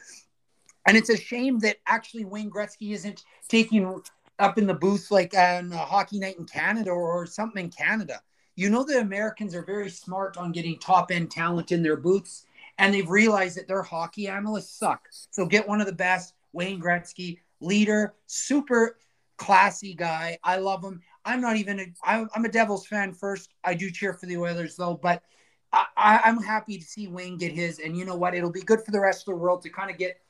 And 0.86 0.96
it's 0.96 1.10
a 1.10 1.16
shame 1.16 1.60
that 1.60 1.76
actually 1.86 2.24
Wayne 2.24 2.50
Gretzky 2.50 2.92
isn't 2.92 3.22
taking 3.48 4.02
up 4.40 4.58
in 4.58 4.66
the 4.66 4.74
booth 4.74 5.10
like 5.10 5.34
on 5.34 5.72
a 5.72 5.76
hockey 5.78 6.18
night 6.18 6.38
in 6.38 6.44
Canada 6.44 6.90
or 6.90 7.26
something 7.26 7.64
in 7.64 7.70
Canada 7.70 8.20
you 8.60 8.68
know 8.68 8.84
the 8.84 9.00
Americans 9.00 9.54
are 9.54 9.62
very 9.62 9.88
smart 9.88 10.36
on 10.36 10.52
getting 10.52 10.78
top 10.78 11.10
end 11.10 11.30
talent 11.30 11.72
in 11.72 11.82
their 11.82 11.96
booths, 11.96 12.44
and 12.76 12.92
they've 12.92 13.08
realized 13.08 13.56
that 13.56 13.66
their 13.66 13.82
hockey 13.82 14.28
analysts 14.28 14.78
suck. 14.78 15.08
So 15.30 15.46
get 15.46 15.66
one 15.66 15.80
of 15.80 15.86
the 15.86 15.94
best, 15.94 16.34
Wayne 16.52 16.78
Gretzky, 16.78 17.38
leader, 17.60 18.14
super 18.26 18.98
classy 19.38 19.94
guy. 19.94 20.38
I 20.44 20.56
love 20.56 20.84
him. 20.84 21.00
I'm 21.24 21.40
not 21.40 21.56
even 21.56 21.80
a, 21.80 21.86
I'm 22.04 22.44
a 22.44 22.50
Devils 22.50 22.86
fan 22.86 23.14
first. 23.14 23.54
I 23.64 23.72
do 23.72 23.90
cheer 23.90 24.12
for 24.12 24.26
the 24.26 24.36
Oilers 24.36 24.76
though, 24.76 24.94
but 24.94 25.22
I, 25.72 26.20
I'm 26.24 26.42
happy 26.42 26.76
to 26.76 26.84
see 26.84 27.06
Wayne 27.06 27.38
get 27.38 27.52
his. 27.52 27.78
And 27.78 27.96
you 27.96 28.04
know 28.04 28.16
what? 28.16 28.34
It'll 28.34 28.52
be 28.52 28.60
good 28.60 28.82
for 28.84 28.90
the 28.90 29.00
rest 29.00 29.22
of 29.22 29.32
the 29.32 29.40
world 29.40 29.62
to 29.62 29.70
kind 29.70 29.90
of 29.90 29.96
get 29.96 30.20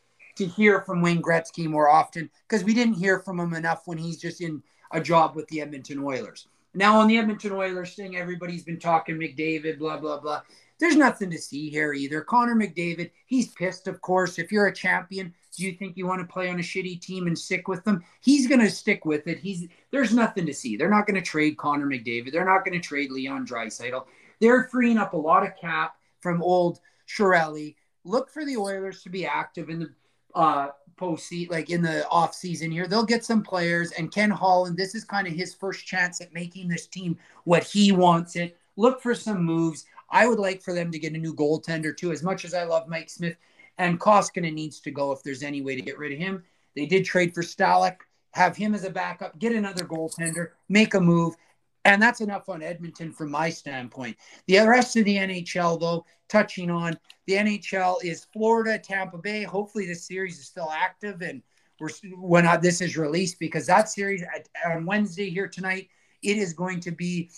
to 0.41 0.47
hear 0.47 0.81
from 0.81 1.03
Wayne 1.03 1.21
Gretzky 1.21 1.67
more 1.67 1.91
often 1.91 2.31
because 2.49 2.65
we 2.65 2.73
didn't 2.73 2.95
hear 2.95 3.19
from 3.19 3.39
him 3.39 3.53
enough 3.53 3.83
when 3.85 3.99
he's 3.99 4.19
just 4.19 4.41
in 4.41 4.63
a 4.91 5.01
job 5.01 5.37
with 5.37 5.47
the 5.49 5.61
Edmonton 5.61 6.03
Oilers. 6.03 6.49
Now 6.73 6.99
on 6.99 7.09
the 7.09 7.19
Edmonton 7.19 7.53
Oilers 7.53 7.95
thing, 7.95 8.17
everybody's 8.17 8.65
been 8.65 8.79
talking 8.79 9.17
McDavid, 9.17 9.79
blah 9.79 9.99
blah 9.99 10.19
blah. 10.19 10.41
There's 10.79 10.97
nothing 10.97 11.31
to 11.31 11.39
see 11.39 11.69
here 11.69 11.93
either. 11.93 12.23
Connor 12.23 12.55
McDavid, 12.55 13.11
he's 13.27 13.49
pissed, 13.49 13.87
of 13.87 14.01
course. 14.01 14.39
If 14.39 14.51
you're 14.51 14.69
a 14.69 14.75
champion, 14.75 15.35
do 15.55 15.67
you 15.67 15.73
think 15.73 15.99
you 15.99 16.07
want 16.07 16.23
to 16.23 16.33
play 16.33 16.49
on 16.49 16.59
a 16.59 16.63
shitty 16.63 17.03
team 17.03 17.27
and 17.27 17.39
stick 17.39 17.69
with 17.69 17.85
them? 17.85 18.03
He's 18.23 18.49
going 18.49 18.61
to 18.61 18.71
stick 18.71 19.05
with 19.05 19.27
it. 19.27 19.39
He's 19.39 19.69
there's 19.91 20.15
nothing 20.15 20.47
to 20.47 20.55
see. 20.55 20.77
They're 20.77 20.89
not 20.89 21.07
going 21.07 21.21
to 21.21 21.27
trade 21.27 21.59
Connor 21.59 21.87
McDavid. 21.87 22.33
They're 22.33 22.47
not 22.47 22.65
going 22.65 22.81
to 22.81 22.87
trade 22.87 23.11
Leon 23.11 23.47
Draisaitl. 23.47 24.07
They're 24.41 24.69
freeing 24.69 24.97
up 24.97 25.13
a 25.13 25.19
lot 25.19 25.45
of 25.45 25.57
cap 25.61 25.97
from 26.21 26.43
old 26.43 26.81
Chiarelli. 27.07 27.75
Look 28.05 28.31
for 28.31 28.47
the 28.47 28.57
Oilers 28.57 29.03
to 29.03 29.11
be 29.11 29.27
active 29.27 29.69
in 29.69 29.81
the 29.81 29.91
uh, 30.35 30.69
postseason, 30.97 31.51
like 31.51 31.71
in 31.71 31.83
the 31.83 32.07
off 32.09 32.35
season 32.35 32.71
here. 32.71 32.87
They'll 32.87 33.05
get 33.05 33.25
some 33.25 33.43
players, 33.43 33.93
and 33.93 34.13
Ken 34.13 34.31
Holland, 34.31 34.77
this 34.77 34.95
is 34.95 35.05
kind 35.05 35.27
of 35.27 35.33
his 35.33 35.55
first 35.55 35.87
chance 35.87 36.21
at 36.21 36.35
making 36.35 36.69
this 36.69 36.87
team 36.87 37.19
what 37.45 37.65
he 37.65 37.93
wants 37.93 38.37
it. 38.37 38.57
Look 38.77 39.01
for 39.01 39.15
some 39.15 39.43
moves. 39.43 39.87
I 40.11 40.27
would 40.27 40.39
like 40.39 40.63
for 40.63 40.75
them 40.75 40.91
to 40.93 40.99
get 40.99 41.15
a 41.15 41.19
new 41.19 41.35
goaltender 41.35 41.97
too. 41.97 42.13
As 42.13 42.23
much 42.23 42.45
as 42.45 42.55
I 42.55 42.65
love 42.65 42.89
Mike 42.89 43.11
Smith, 43.11 43.37
and 43.79 43.99
Koskinen 43.99 44.53
needs 44.53 44.81
to 44.81 44.91
go 44.91 45.13
if 45.13 45.23
there's 45.23 45.43
any 45.43 45.63
way 45.63 45.75
to 45.75 45.83
get 45.83 45.99
rid 45.99 46.13
of 46.13 46.19
him. 46.19 46.43
They 46.77 46.87
did 46.87 47.05
trade 47.05 47.35
for 47.35 47.43
Stalock, 47.43 47.97
have 48.33 48.57
him 48.57 48.75
as 48.75 48.85
a 48.85 48.91
backup, 48.91 49.39
get 49.39 49.55
another 49.55 49.85
goaltender, 49.85 50.51
make 50.69 50.95
a 50.95 51.01
move, 51.01 51.35
and 51.85 52.01
that's 52.01 52.21
enough 52.21 52.49
on 52.49 52.63
Edmonton 52.63 53.13
from 53.13 53.31
my 53.31 53.51
standpoint. 53.51 54.17
The 54.47 54.59
rest 54.61 54.97
of 54.97 55.05
the 55.05 55.17
NHL, 55.17 55.81
though, 55.81 56.05
touching 56.29 56.71
on 56.71 56.99
the 57.27 57.35
NHL 57.35 57.97
is 58.05 58.27
Florida, 58.33 58.79
Tampa 58.79 59.19
Bay. 59.19 59.43
Hopefully, 59.43 59.87
this 59.87 60.07
series 60.07 60.39
is 60.39 60.47
still 60.47 60.71
active 60.71 61.23
and 61.23 61.43
we're 61.81 61.89
when 62.19 62.47
this 62.61 62.83
is 62.83 62.97
released 62.97 63.39
because 63.39 63.67
that 63.67 63.89
series 63.89 64.23
on 64.67 64.85
Wednesday 64.85 65.31
here 65.31 65.49
tonight, 65.49 65.89
it 66.23 66.37
is 66.37 66.53
going 66.53 66.79
to 66.81 66.91
be 66.91 67.31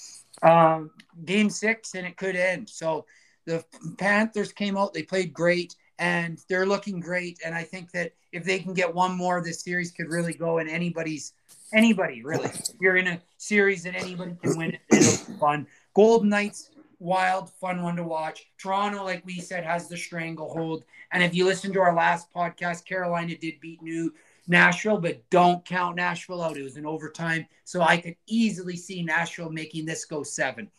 um, 0.43 0.91
game 1.25 1.49
six 1.49 1.95
and 1.95 2.07
it 2.07 2.17
could 2.17 2.35
end. 2.35 2.69
So 2.69 3.07
the 3.47 3.65
Panthers 3.99 4.53
came 4.53 4.77
out, 4.77 4.93
they 4.93 5.05
played 5.05 5.33
great 5.33 5.77
and 5.99 6.41
they're 6.49 6.67
looking 6.67 6.99
great. 6.99 7.39
And 7.45 7.55
I 7.55 7.63
think 7.63 7.93
that 7.93 8.13
if 8.33 8.45
they 8.45 8.59
can 8.59 8.75
get 8.75 8.93
one 8.93 9.17
more, 9.17 9.41
this 9.41 9.63
series 9.63 9.93
could 9.93 10.09
really 10.09 10.35
go 10.35 10.59
in 10.59 10.69
anybody's 10.69 11.33
anybody 11.73 12.23
really. 12.23 12.51
You're 12.81 12.97
in 12.97 13.07
a 13.07 13.21
series 13.39 13.83
that 13.85 13.95
anybody 13.95 14.37
can 14.43 14.57
win, 14.57 14.73
it, 14.73 14.81
it'll 14.91 15.33
be 15.33 15.39
fun. 15.39 15.67
Golden 15.95 16.29
Knights, 16.29 16.71
wild, 16.99 17.51
fun 17.51 17.83
one 17.83 17.97
to 17.97 18.05
watch. 18.05 18.47
Toronto, 18.59 19.05
like 19.05 19.25
we 19.27 19.41
said, 19.41 19.65
has 19.65 19.89
the 19.89 19.97
stranglehold. 19.97 20.85
And 21.13 21.23
if 21.23 21.35
you 21.35 21.45
listen 21.45 21.73
to 21.73 21.81
our 21.81 21.95
last 21.95 22.33
podcast, 22.33 22.85
Carolina 22.85 23.37
did 23.37 23.61
beat 23.61 23.83
New 23.83 24.15
Nashville, 24.49 24.99
but 24.99 25.29
don't 25.31 25.65
count 25.65 25.97
Nashville 25.97 26.43
out. 26.43 26.57
It 26.57 26.63
was 26.63 26.77
an 26.77 26.87
overtime, 26.87 27.47
so 27.65 27.83
I 27.83 27.97
could 27.99 28.17
easily 28.27 28.77
see 28.77 29.03
Nashville 29.03 29.51
making 29.51 29.85
this 29.85 30.05
go 30.05 30.23
seven. 30.23 30.71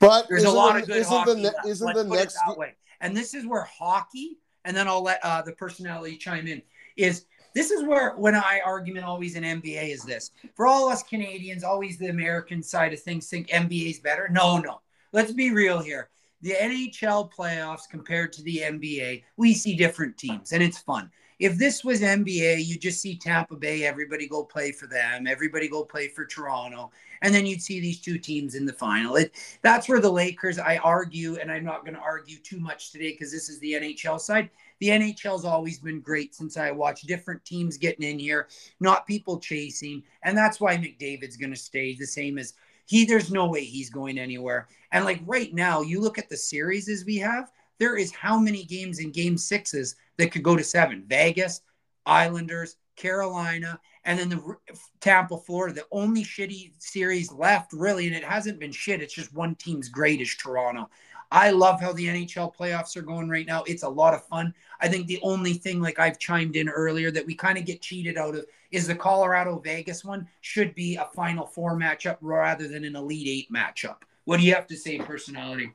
But 0.00 0.26
there's 0.28 0.44
a 0.44 0.50
lot 0.50 0.80
of 0.80 0.86
good 0.86 0.96
isn't 0.96 1.12
hockey. 1.12 1.42
The, 1.42 1.54
isn't 1.66 1.94
the 1.94 2.04
next 2.04 2.38
way. 2.56 2.74
And 3.00 3.16
this 3.16 3.34
is 3.34 3.46
where 3.46 3.62
hockey, 3.62 4.38
and 4.64 4.76
then 4.76 4.88
I'll 4.88 5.02
let 5.02 5.20
uh, 5.22 5.42
the 5.42 5.52
personality 5.52 6.16
chime 6.16 6.46
in. 6.46 6.62
Is 6.96 7.26
this 7.54 7.70
is 7.70 7.84
where 7.84 8.14
when 8.16 8.34
I 8.34 8.60
argument 8.64 9.04
always 9.04 9.36
in 9.36 9.44
NBA 9.44 9.90
is 9.90 10.02
this 10.02 10.32
for 10.54 10.66
all 10.66 10.88
us 10.88 11.02
Canadians, 11.02 11.64
always 11.64 11.96
the 11.96 12.08
American 12.08 12.62
side 12.62 12.92
of 12.92 13.00
things 13.00 13.28
think 13.28 13.48
NBA 13.48 13.90
is 13.90 14.00
better. 14.00 14.28
No, 14.28 14.58
no. 14.58 14.80
Let's 15.12 15.32
be 15.32 15.50
real 15.52 15.80
here. 15.80 16.10
The 16.42 16.54
NHL 16.60 17.32
playoffs 17.32 17.88
compared 17.88 18.32
to 18.34 18.42
the 18.42 18.58
NBA, 18.58 19.22
we 19.36 19.54
see 19.54 19.76
different 19.76 20.18
teams 20.18 20.52
and 20.52 20.62
it's 20.62 20.78
fun. 20.78 21.10
If 21.40 21.56
this 21.58 21.82
was 21.84 22.00
NBA, 22.00 22.64
you 22.64 22.78
just 22.78 23.00
see 23.00 23.16
Tampa 23.16 23.56
Bay, 23.56 23.84
everybody 23.84 24.28
go 24.28 24.44
play 24.44 24.70
for 24.70 24.86
them, 24.86 25.26
everybody 25.26 25.68
go 25.68 25.84
play 25.84 26.08
for 26.08 26.24
Toronto, 26.24 26.92
and 27.22 27.34
then 27.34 27.44
you'd 27.44 27.62
see 27.62 27.80
these 27.80 28.00
two 28.00 28.18
teams 28.18 28.54
in 28.54 28.64
the 28.64 28.72
final. 28.72 29.16
It, 29.16 29.32
that's 29.62 29.88
where 29.88 30.00
the 30.00 30.10
Lakers, 30.10 30.58
I 30.58 30.76
argue, 30.78 31.36
and 31.36 31.50
I'm 31.50 31.64
not 31.64 31.84
going 31.84 31.94
to 31.94 32.00
argue 32.00 32.38
too 32.38 32.60
much 32.60 32.92
today 32.92 33.10
because 33.12 33.32
this 33.32 33.48
is 33.48 33.58
the 33.58 33.72
NHL 33.72 34.20
side 34.20 34.50
the 34.80 34.88
NHL's 34.88 35.44
always 35.44 35.78
been 35.78 36.00
great 36.00 36.34
since 36.34 36.56
I 36.56 36.70
watched 36.70 37.06
different 37.06 37.44
teams 37.44 37.76
getting 37.76 38.08
in 38.08 38.18
here, 38.18 38.48
not 38.80 39.06
people 39.06 39.38
chasing. 39.38 40.02
And 40.22 40.36
that's 40.36 40.60
why 40.60 40.76
McDavid's 40.76 41.36
going 41.36 41.52
to 41.52 41.58
stay 41.58 41.94
the 41.94 42.06
same 42.06 42.38
as 42.38 42.54
he. 42.86 43.04
There's 43.04 43.30
no 43.30 43.46
way 43.46 43.64
he's 43.64 43.90
going 43.90 44.18
anywhere. 44.18 44.68
And 44.92 45.04
like 45.04 45.20
right 45.26 45.52
now, 45.54 45.80
you 45.82 46.00
look 46.00 46.18
at 46.18 46.28
the 46.28 46.36
series 46.36 46.88
as 46.88 47.04
we 47.04 47.16
have, 47.18 47.50
there 47.78 47.96
is 47.96 48.12
how 48.12 48.38
many 48.38 48.64
games 48.64 48.98
in 48.98 49.10
game 49.10 49.36
sixes 49.36 49.96
that 50.16 50.32
could 50.32 50.42
go 50.42 50.56
to 50.56 50.64
seven? 50.64 51.04
Vegas, 51.06 51.60
Islanders, 52.06 52.76
Carolina, 52.96 53.80
and 54.04 54.18
then 54.18 54.28
the 54.28 54.56
Tampa, 55.00 55.38
Florida. 55.38 55.74
The 55.74 55.86
only 55.90 56.22
shitty 56.22 56.72
series 56.78 57.32
left, 57.32 57.72
really, 57.72 58.06
and 58.06 58.14
it 58.14 58.24
hasn't 58.24 58.60
been 58.60 58.72
shit. 58.72 59.02
It's 59.02 59.14
just 59.14 59.34
one 59.34 59.54
team's 59.54 59.88
great 59.88 60.20
is 60.20 60.34
Toronto. 60.34 60.88
I 61.34 61.50
love 61.50 61.80
how 61.80 61.92
the 61.92 62.06
NHL 62.06 62.54
playoffs 62.54 62.96
are 62.96 63.02
going 63.02 63.28
right 63.28 63.44
now. 63.44 63.64
It's 63.64 63.82
a 63.82 63.88
lot 63.88 64.14
of 64.14 64.24
fun. 64.24 64.54
I 64.80 64.86
think 64.86 65.08
the 65.08 65.18
only 65.24 65.54
thing, 65.54 65.80
like 65.80 65.98
I've 65.98 66.20
chimed 66.20 66.54
in 66.54 66.68
earlier, 66.68 67.10
that 67.10 67.26
we 67.26 67.34
kind 67.34 67.58
of 67.58 67.64
get 67.64 67.82
cheated 67.82 68.16
out 68.16 68.36
of 68.36 68.46
is 68.70 68.86
the 68.86 68.94
Colorado 68.94 69.58
Vegas 69.58 70.04
one 70.04 70.28
should 70.42 70.76
be 70.76 70.94
a 70.94 71.06
Final 71.06 71.44
Four 71.44 71.76
matchup 71.76 72.18
rather 72.20 72.68
than 72.68 72.84
an 72.84 72.94
Elite 72.94 73.26
Eight 73.26 73.52
matchup. 73.52 73.96
What 74.26 74.38
do 74.38 74.44
you 74.46 74.54
have 74.54 74.68
to 74.68 74.76
say, 74.76 74.98
personality? 74.98 75.72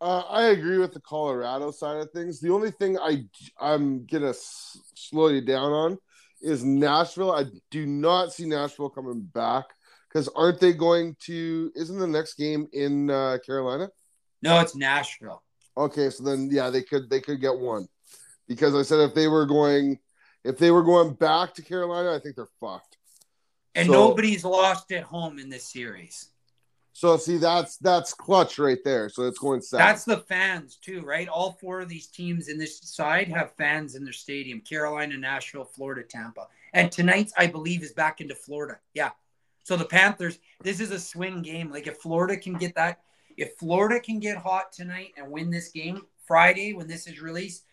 Uh, 0.00 0.24
I 0.28 0.46
agree 0.46 0.78
with 0.78 0.92
the 0.92 1.00
Colorado 1.00 1.70
side 1.70 1.98
of 1.98 2.10
things. 2.10 2.40
The 2.40 2.50
only 2.50 2.72
thing 2.72 2.98
I 2.98 3.24
I'm 3.60 4.04
gonna 4.04 4.30
s- 4.30 4.80
slow 4.96 5.28
you 5.28 5.42
down 5.42 5.70
on 5.70 5.98
is 6.42 6.64
Nashville. 6.64 7.30
I 7.30 7.44
do 7.70 7.86
not 7.86 8.32
see 8.32 8.46
Nashville 8.46 8.90
coming 8.90 9.20
back 9.20 9.66
because 10.08 10.26
aren't 10.34 10.58
they 10.58 10.72
going 10.72 11.14
to? 11.26 11.70
Isn't 11.76 12.00
the 12.00 12.06
next 12.08 12.34
game 12.34 12.66
in 12.72 13.10
uh, 13.10 13.38
Carolina? 13.46 13.90
No, 14.42 14.60
it's 14.60 14.74
Nashville. 14.76 15.42
Okay, 15.76 16.10
so 16.10 16.24
then 16.24 16.48
yeah, 16.50 16.70
they 16.70 16.82
could 16.82 17.08
they 17.08 17.20
could 17.20 17.40
get 17.40 17.56
one 17.56 17.88
because 18.48 18.74
I 18.74 18.82
said 18.82 19.00
if 19.00 19.14
they 19.14 19.28
were 19.28 19.46
going 19.46 19.98
if 20.44 20.58
they 20.58 20.70
were 20.70 20.82
going 20.82 21.14
back 21.14 21.54
to 21.54 21.62
Carolina, 21.62 22.14
I 22.14 22.18
think 22.18 22.36
they're 22.36 22.48
fucked. 22.60 22.96
And 23.74 23.86
So- 23.86 23.92
nobody's 23.92 24.44
lost 24.44 24.90
at 24.92 25.04
home 25.04 25.38
in 25.38 25.48
this 25.48 25.64
series. 25.64 26.30
So 26.92 27.16
see, 27.16 27.36
that's 27.36 27.76
that's 27.76 28.12
clutch 28.12 28.58
right 28.58 28.82
there. 28.84 29.08
So 29.08 29.22
it's 29.28 29.38
going 29.38 29.60
south. 29.60 29.78
That's 29.78 30.04
the 30.04 30.16
fans 30.16 30.78
too, 30.82 31.02
right? 31.02 31.28
All 31.28 31.52
four 31.52 31.80
of 31.80 31.88
these 31.88 32.08
teams 32.08 32.48
in 32.48 32.58
this 32.58 32.80
side 32.80 33.28
have 33.28 33.52
fans 33.56 33.94
in 33.94 34.02
their 34.02 34.12
stadium: 34.12 34.60
Carolina, 34.62 35.16
Nashville, 35.16 35.64
Florida, 35.64 36.02
Tampa. 36.02 36.48
And 36.74 36.90
tonight's, 36.90 37.32
I 37.38 37.46
believe, 37.46 37.84
is 37.84 37.92
back 37.92 38.20
into 38.20 38.34
Florida. 38.34 38.78
Yeah. 38.94 39.10
So 39.62 39.76
the 39.76 39.84
Panthers, 39.84 40.40
this 40.62 40.80
is 40.80 40.90
a 40.90 40.98
swing 40.98 41.40
game. 41.42 41.70
Like 41.70 41.86
if 41.86 41.98
Florida 41.98 42.36
can 42.36 42.54
get 42.54 42.74
that, 42.74 43.00
if 43.38 43.56
Florida 43.56 44.00
can 44.00 44.18
get 44.18 44.36
hot 44.36 44.72
tonight 44.72 45.14
and 45.16 45.30
win 45.30 45.50
this 45.50 45.68
game 45.68 46.02
Friday 46.26 46.74
when 46.74 46.88
this 46.88 47.06
is 47.06 47.22
released, 47.22 47.64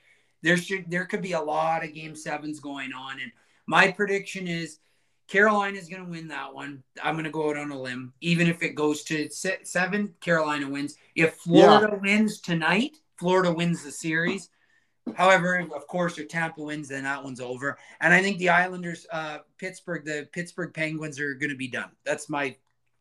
there 0.41 0.57
should 0.57 0.89
there 0.89 1.05
could 1.05 1.21
be 1.21 1.33
a 1.33 1.41
lot 1.41 1.83
of 1.83 1.93
game 1.93 2.15
sevens 2.15 2.59
going 2.59 2.93
on. 2.93 3.19
And 3.19 3.31
my 3.65 3.91
prediction 3.91 4.47
is 4.47 4.79
Carolina 5.27 5.77
is 5.77 5.89
going 5.89 6.05
to 6.05 6.11
win 6.11 6.27
that 6.27 6.53
one. 6.53 6.83
I'm 7.01 7.15
going 7.15 7.25
to 7.25 7.31
go 7.31 7.49
out 7.49 7.57
on 7.57 7.71
a 7.71 7.81
limb. 7.81 8.13
Even 8.21 8.47
if 8.47 8.61
it 8.61 8.75
goes 8.75 9.03
to 9.05 9.27
seven, 9.29 10.13
Carolina 10.21 10.69
wins. 10.69 10.95
If 11.15 11.33
Florida 11.37 11.99
wins 11.99 12.39
tonight, 12.41 12.97
Florida 13.17 13.51
wins 13.51 13.83
the 13.83 13.91
series. 13.91 14.49
However, 15.15 15.67
of 15.75 15.87
course, 15.87 16.17
if 16.17 16.27
Tampa 16.27 16.61
wins, 16.61 16.89
then 16.89 17.03
that 17.03 17.23
one's 17.23 17.39
over. 17.39 17.77
And 18.01 18.13
I 18.13 18.21
think 18.21 18.37
the 18.37 18.49
Islanders, 18.49 19.05
uh, 19.11 19.39
Pittsburgh, 19.57 20.05
the 20.05 20.27
Pittsburgh 20.31 20.73
Penguins 20.73 21.19
are 21.19 21.33
going 21.33 21.49
to 21.49 21.55
be 21.55 21.67
done. 21.67 21.89
That's 22.05 22.29
my. 22.29 22.55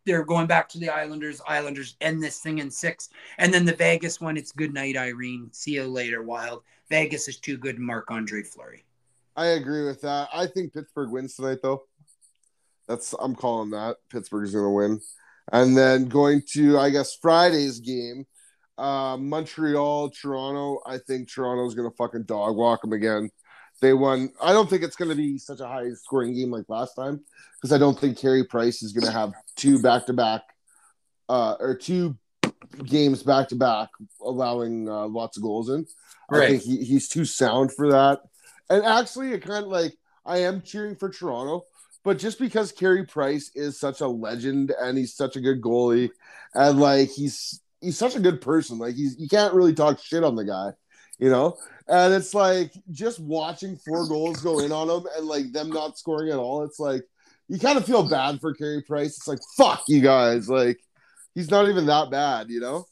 They're 0.07 0.25
going 0.25 0.47
back 0.47 0.69
to 0.71 0.79
the 0.79 0.91
Islanders. 0.91 1.41
Islanders 1.49 1.97
end 2.01 2.23
this 2.23 2.41
thing 2.41 2.59
in 2.59 2.71
six, 2.71 3.09
and 3.39 3.53
then 3.53 3.65
the 3.65 3.75
Vegas 3.75 4.21
one. 4.21 4.37
It's 4.37 4.53
good 4.53 4.75
night, 4.75 4.97
Irene. 4.97 5.49
See 5.53 5.73
you 5.73 5.85
later, 5.85 6.23
Wild. 6.23 6.63
Vegas 6.91 7.29
is 7.29 7.39
too 7.39 7.57
good. 7.57 7.79
Marc-André 7.79 8.47
Fleury. 8.47 8.85
I 9.37 9.47
agree 9.47 9.85
with 9.87 10.03
that. 10.03 10.29
I 10.33 10.47
think 10.47 10.75
Pittsburgh 10.75 11.11
wins 11.11 11.35
tonight, 11.35 11.59
though. 11.63 11.85
That's 12.87 13.15
I'm 13.19 13.35
calling 13.35 13.71
that 13.71 13.97
Pittsburgh's 14.11 14.53
going 14.53 14.65
to 14.65 14.71
win, 14.71 15.01
and 15.53 15.77
then 15.77 16.05
going 16.07 16.43
to 16.53 16.79
I 16.79 16.91
guess 16.91 17.17
Friday's 17.17 17.81
game, 17.81 18.27
uh, 18.77 19.17
Montreal 19.19 20.11
Toronto. 20.11 20.81
I 20.85 20.99
think 20.99 21.31
Toronto's 21.31 21.75
going 21.75 21.91
to 21.91 21.97
fucking 21.97 22.25
dog 22.25 22.57
walk 22.57 22.83
them 22.83 22.93
again. 22.93 23.31
They 23.85 23.93
won. 23.93 24.33
I 24.41 24.55
don't 24.55 24.71
think 24.71 24.83
it's 24.83 24.97
going 24.97 25.11
to 25.11 25.15
be 25.15 25.37
such 25.37 25.61
a 25.61 25.67
high 25.69 25.91
scoring 25.91 26.35
game 26.35 26.51
like 26.51 26.65
last 26.71 26.95
time 26.95 27.23
because 27.55 27.71
I 27.71 27.77
don't 27.77 28.01
think 28.01 28.17
Carey 28.17 28.43
Price 28.43 28.83
is 28.83 28.95
going 28.95 29.05
to 29.05 29.13
have 29.13 29.35
two 29.57 29.79
back 29.79 30.07
to 30.07 30.15
back, 30.15 30.41
uh, 31.29 31.57
or 31.61 31.77
two 31.77 32.17
games 32.83 33.23
back 33.23 33.49
to 33.49 33.57
back, 33.57 33.91
allowing 34.23 34.89
uh, 34.89 35.07
lots 35.07 35.37
of 35.37 35.43
goals 35.43 35.69
in. 35.69 35.87
I 36.31 36.47
think 36.47 36.63
he, 36.63 36.83
he's 36.83 37.09
too 37.11 37.27
sound 37.27 37.75
for 37.75 37.91
that. 37.91 38.23
And 38.71 38.87
actually, 38.87 39.33
it 39.33 39.43
kind 39.43 39.67
of 39.67 39.71
like 39.71 39.93
I 40.25 40.39
am 40.39 40.63
cheering 40.63 40.97
for 40.97 41.11
Toronto, 41.11 41.67
but 42.05 42.19
just 42.19 42.39
because 42.39 42.73
Carey 42.73 43.05
Price 43.05 43.51
is 43.55 43.79
such 43.79 44.01
a 44.01 44.09
legend 44.09 44.73
and 44.81 44.97
he's 44.97 45.15
such 45.15 45.37
a 45.37 45.43
good 45.43 45.61
goalie, 45.61 46.09
and 46.55 46.81
like 46.81 47.11
he's 47.11 47.61
he's 47.83 47.99
such 47.99 48.17
a 48.17 48.21
good 48.21 48.41
person, 48.41 48.79
like 48.79 48.95
he's 48.95 49.21
you 49.21 49.29
can't 49.29 49.53
really 49.53 49.75
talk 49.75 49.99
shit 49.99 50.25
on 50.25 50.37
the 50.37 50.45
guy, 50.47 50.71
you 51.19 51.31
know. 51.31 51.57
And 51.89 52.15
it's 52.15 52.35
like 52.35 52.73
just 52.91 53.21
watching 53.21 53.77
four 53.77 54.07
goals 54.09 54.41
go 54.41 54.61
in 54.61 54.73
on 54.73 54.89
them 54.89 55.05
and 55.17 55.27
like 55.27 55.53
them 55.53 55.71
not 55.71 55.99
scoring 55.99 56.31
at 56.31 56.39
all. 56.39 56.63
It's 56.63 56.81
like 56.81 57.03
you 57.49 57.59
kind 57.59 57.77
of 57.77 57.85
feel 57.85 58.09
bad 58.09 58.41
for 58.41 58.55
Carey 58.55 58.83
Price. 58.83 59.17
It's 59.17 59.29
like 59.29 59.41
fuck 59.57 59.85
you 59.89 60.01
guys, 60.01 60.49
like 60.49 60.81
he's 61.35 61.51
not 61.51 61.69
even 61.69 61.87
that 61.87 62.11
bad, 62.11 62.51
you 62.51 62.61
know. 62.61 62.87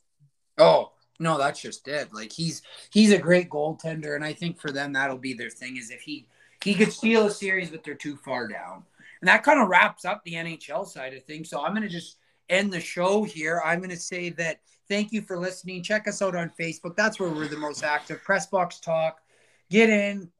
Oh 0.58 0.92
no, 1.18 1.38
that's 1.38 1.60
just 1.60 1.86
it. 1.88 2.12
Like 2.12 2.32
he's 2.32 2.62
he's 2.90 3.12
a 3.12 3.18
great 3.18 3.48
goaltender, 3.48 4.16
and 4.16 4.24
I 4.24 4.32
think 4.32 4.60
for 4.60 4.70
them 4.70 4.92
that'll 4.92 5.18
be 5.18 5.34
their 5.34 5.50
thing. 5.50 5.76
Is 5.76 5.90
if 5.90 6.02
he 6.02 6.26
he 6.62 6.74
could 6.74 6.92
steal 6.92 7.26
a 7.26 7.30
series, 7.30 7.70
but 7.70 7.84
they're 7.84 7.94
too 7.94 8.16
far 8.16 8.48
down, 8.48 8.82
and 9.20 9.28
that 9.28 9.44
kind 9.44 9.60
of 9.60 9.68
wraps 9.68 10.04
up 10.04 10.22
the 10.24 10.34
NHL 10.34 10.86
side 10.86 11.14
of 11.14 11.22
things. 11.24 11.48
So 11.48 11.62
I'm 11.62 11.74
gonna 11.74 11.88
just 11.88 12.18
end 12.48 12.72
the 12.72 12.80
show 12.80 13.24
here. 13.24 13.62
I'm 13.64 13.80
gonna 13.80 13.96
say 13.96 14.30
that 14.30 14.60
thank 14.88 15.12
you 15.12 15.22
for 15.22 15.38
listening. 15.38 15.82
Check 15.82 16.08
us 16.08 16.22
out 16.22 16.36
on 16.36 16.52
Facebook. 16.58 16.96
That's 16.96 17.18
where 17.18 17.30
we're 17.30 17.48
the 17.48 17.56
most 17.56 17.84
active. 17.84 18.22
Pressbox 18.26 18.80
Talk. 18.80 19.20
Get 19.70 19.90
in. 19.90 20.30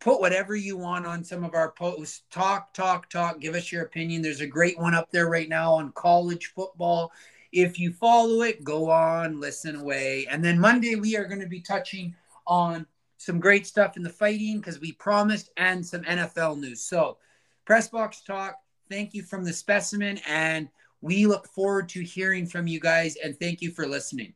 Put 0.00 0.20
whatever 0.20 0.56
you 0.56 0.78
want 0.78 1.06
on 1.06 1.22
some 1.22 1.44
of 1.44 1.54
our 1.54 1.72
posts. 1.72 2.22
Talk, 2.30 2.72
talk, 2.72 3.10
talk. 3.10 3.38
Give 3.38 3.54
us 3.54 3.70
your 3.70 3.82
opinion. 3.82 4.22
There's 4.22 4.40
a 4.40 4.46
great 4.46 4.78
one 4.78 4.94
up 4.94 5.10
there 5.10 5.28
right 5.28 5.48
now 5.48 5.74
on 5.74 5.92
college 5.92 6.52
football 6.54 7.12
if 7.52 7.78
you 7.78 7.92
follow 7.92 8.42
it, 8.42 8.62
go 8.62 8.90
on, 8.90 9.40
listen 9.40 9.76
away. 9.76 10.26
And 10.30 10.44
then 10.44 10.58
Monday, 10.58 10.94
we 10.94 11.16
are 11.16 11.24
going 11.24 11.40
to 11.40 11.48
be 11.48 11.60
touching 11.60 12.14
on 12.46 12.86
some 13.18 13.40
great 13.40 13.66
stuff 13.66 13.96
in 13.96 14.02
the 14.02 14.10
fighting 14.10 14.58
because 14.58 14.80
we 14.80 14.92
promised 14.92 15.50
and 15.56 15.84
some 15.84 16.02
NFL 16.02 16.58
news. 16.58 16.82
So, 16.82 17.18
Pressbox 17.66 18.24
Talk, 18.24 18.56
thank 18.88 19.14
you 19.14 19.22
from 19.22 19.44
the 19.44 19.52
specimen. 19.52 20.20
And 20.28 20.68
we 21.00 21.26
look 21.26 21.46
forward 21.48 21.88
to 21.90 22.02
hearing 22.02 22.46
from 22.46 22.66
you 22.66 22.80
guys. 22.80 23.16
And 23.16 23.38
thank 23.38 23.60
you 23.60 23.70
for 23.70 23.86
listening. 23.86 24.34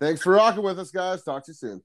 Thanks 0.00 0.22
for 0.22 0.32
rocking 0.32 0.62
with 0.62 0.78
us, 0.78 0.90
guys. 0.90 1.22
Talk 1.22 1.44
to 1.44 1.50
you 1.50 1.54
soon. 1.54 1.82